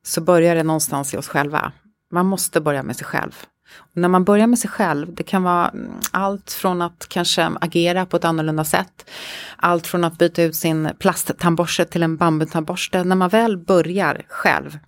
så 0.03 0.21
börjar 0.21 0.55
det 0.55 0.63
någonstans 0.63 1.15
i 1.15 1.17
oss 1.17 1.29
själva. 1.29 1.73
Man 2.11 2.27
måste 2.27 2.61
börja 2.61 2.83
med 2.83 2.97
sig 2.97 3.07
själv. 3.07 3.47
Och 3.77 3.97
när 3.97 4.09
man 4.09 4.25
börjar 4.25 4.47
med 4.47 4.59
sig 4.59 4.71
själv, 4.71 5.15
det 5.15 5.23
kan 5.23 5.43
vara 5.43 5.69
mm, 5.69 5.93
allt 6.11 6.53
från 6.53 6.83
att 6.83 7.07
kanske 7.09 7.51
agera 7.61 8.07
på 8.07 8.17
ett 8.17 8.25
annorlunda 8.25 8.65
sätt, 8.65 9.11
allt 9.57 9.87
från 9.87 10.05
att 10.05 10.19
byta 10.19 10.43
ut 10.43 10.57
sin 10.57 10.91
plasttandborste 10.99 11.85
till 11.85 12.03
en 12.03 12.17
bambutandborste. 12.17 13.05
När 13.05 13.17
man 13.17 13.29
väl 13.29 13.59
börjar 13.59 14.23
själv 14.29 14.79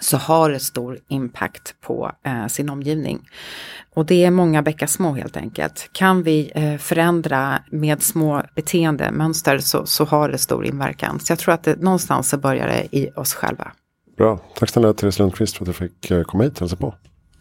så 0.00 0.16
har 0.16 0.50
det 0.50 0.60
stor 0.60 0.98
impact 1.08 1.74
på 1.80 2.12
eh, 2.26 2.46
sin 2.46 2.70
omgivning. 2.70 3.28
Och 3.94 4.06
det 4.06 4.24
är 4.24 4.30
många 4.30 4.62
bäckar 4.62 4.86
små 4.86 5.14
helt 5.14 5.36
enkelt. 5.36 5.88
Kan 5.92 6.22
vi 6.22 6.52
eh, 6.54 6.76
förändra 6.76 7.62
med 7.70 8.02
små 8.02 8.42
beteendemönster 8.54 9.58
så, 9.58 9.86
så 9.86 10.04
har 10.04 10.28
det 10.28 10.38
stor 10.38 10.66
inverkan. 10.66 11.20
Så 11.20 11.32
jag 11.32 11.38
tror 11.38 11.54
att 11.54 11.62
det, 11.62 11.82
någonstans 11.82 12.28
så 12.28 12.36
börjar 12.36 12.66
det 12.66 12.96
i 12.96 13.10
oss 13.16 13.34
själva. 13.34 13.72
Bra. 14.16 14.40
Tack 14.54 14.70
snälla 14.70 14.92
Therese 14.92 15.18
Lundqvist 15.18 15.56
för 15.56 15.64
att 15.64 15.66
du 15.66 15.72
fick 15.72 16.10
eh, 16.10 16.22
komma 16.22 16.44
hit 16.44 16.54
och 16.54 16.60
hälsa 16.60 16.76
på. 16.76 16.94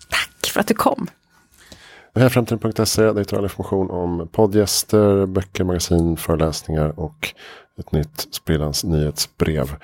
Tack 0.09 0.51
för 0.51 0.59
att 0.59 0.67
du 0.67 0.73
kom. 0.73 1.07
Hejaframtiden.se 2.15 3.01
där 3.01 3.19
hittar 3.19 3.37
all 3.37 3.43
information 3.43 3.91
om 3.91 4.27
poddgäster, 4.31 5.25
böcker, 5.25 5.63
magasin, 5.63 6.17
föreläsningar 6.17 6.99
och 6.99 7.33
ett 7.79 7.91
nytt 7.91 8.27
Sprillans 8.31 8.83
nyhetsbrev. 8.83 9.75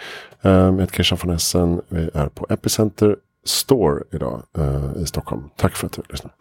Ehm, 0.41 0.73
jag 0.73 0.79
heter 0.79 0.93
Christian 0.93 1.19
von 1.23 1.35
Essen. 1.35 1.81
Vi 1.87 2.09
är 2.13 2.27
på 2.27 2.47
Epicenter 2.49 3.15
Store 3.45 4.03
idag 4.11 4.43
eh, 4.57 5.01
i 5.01 5.05
Stockholm. 5.05 5.49
Tack 5.55 5.75
för 5.75 5.87
att 5.87 5.93
du 5.93 6.01
lyssnade. 6.09 6.35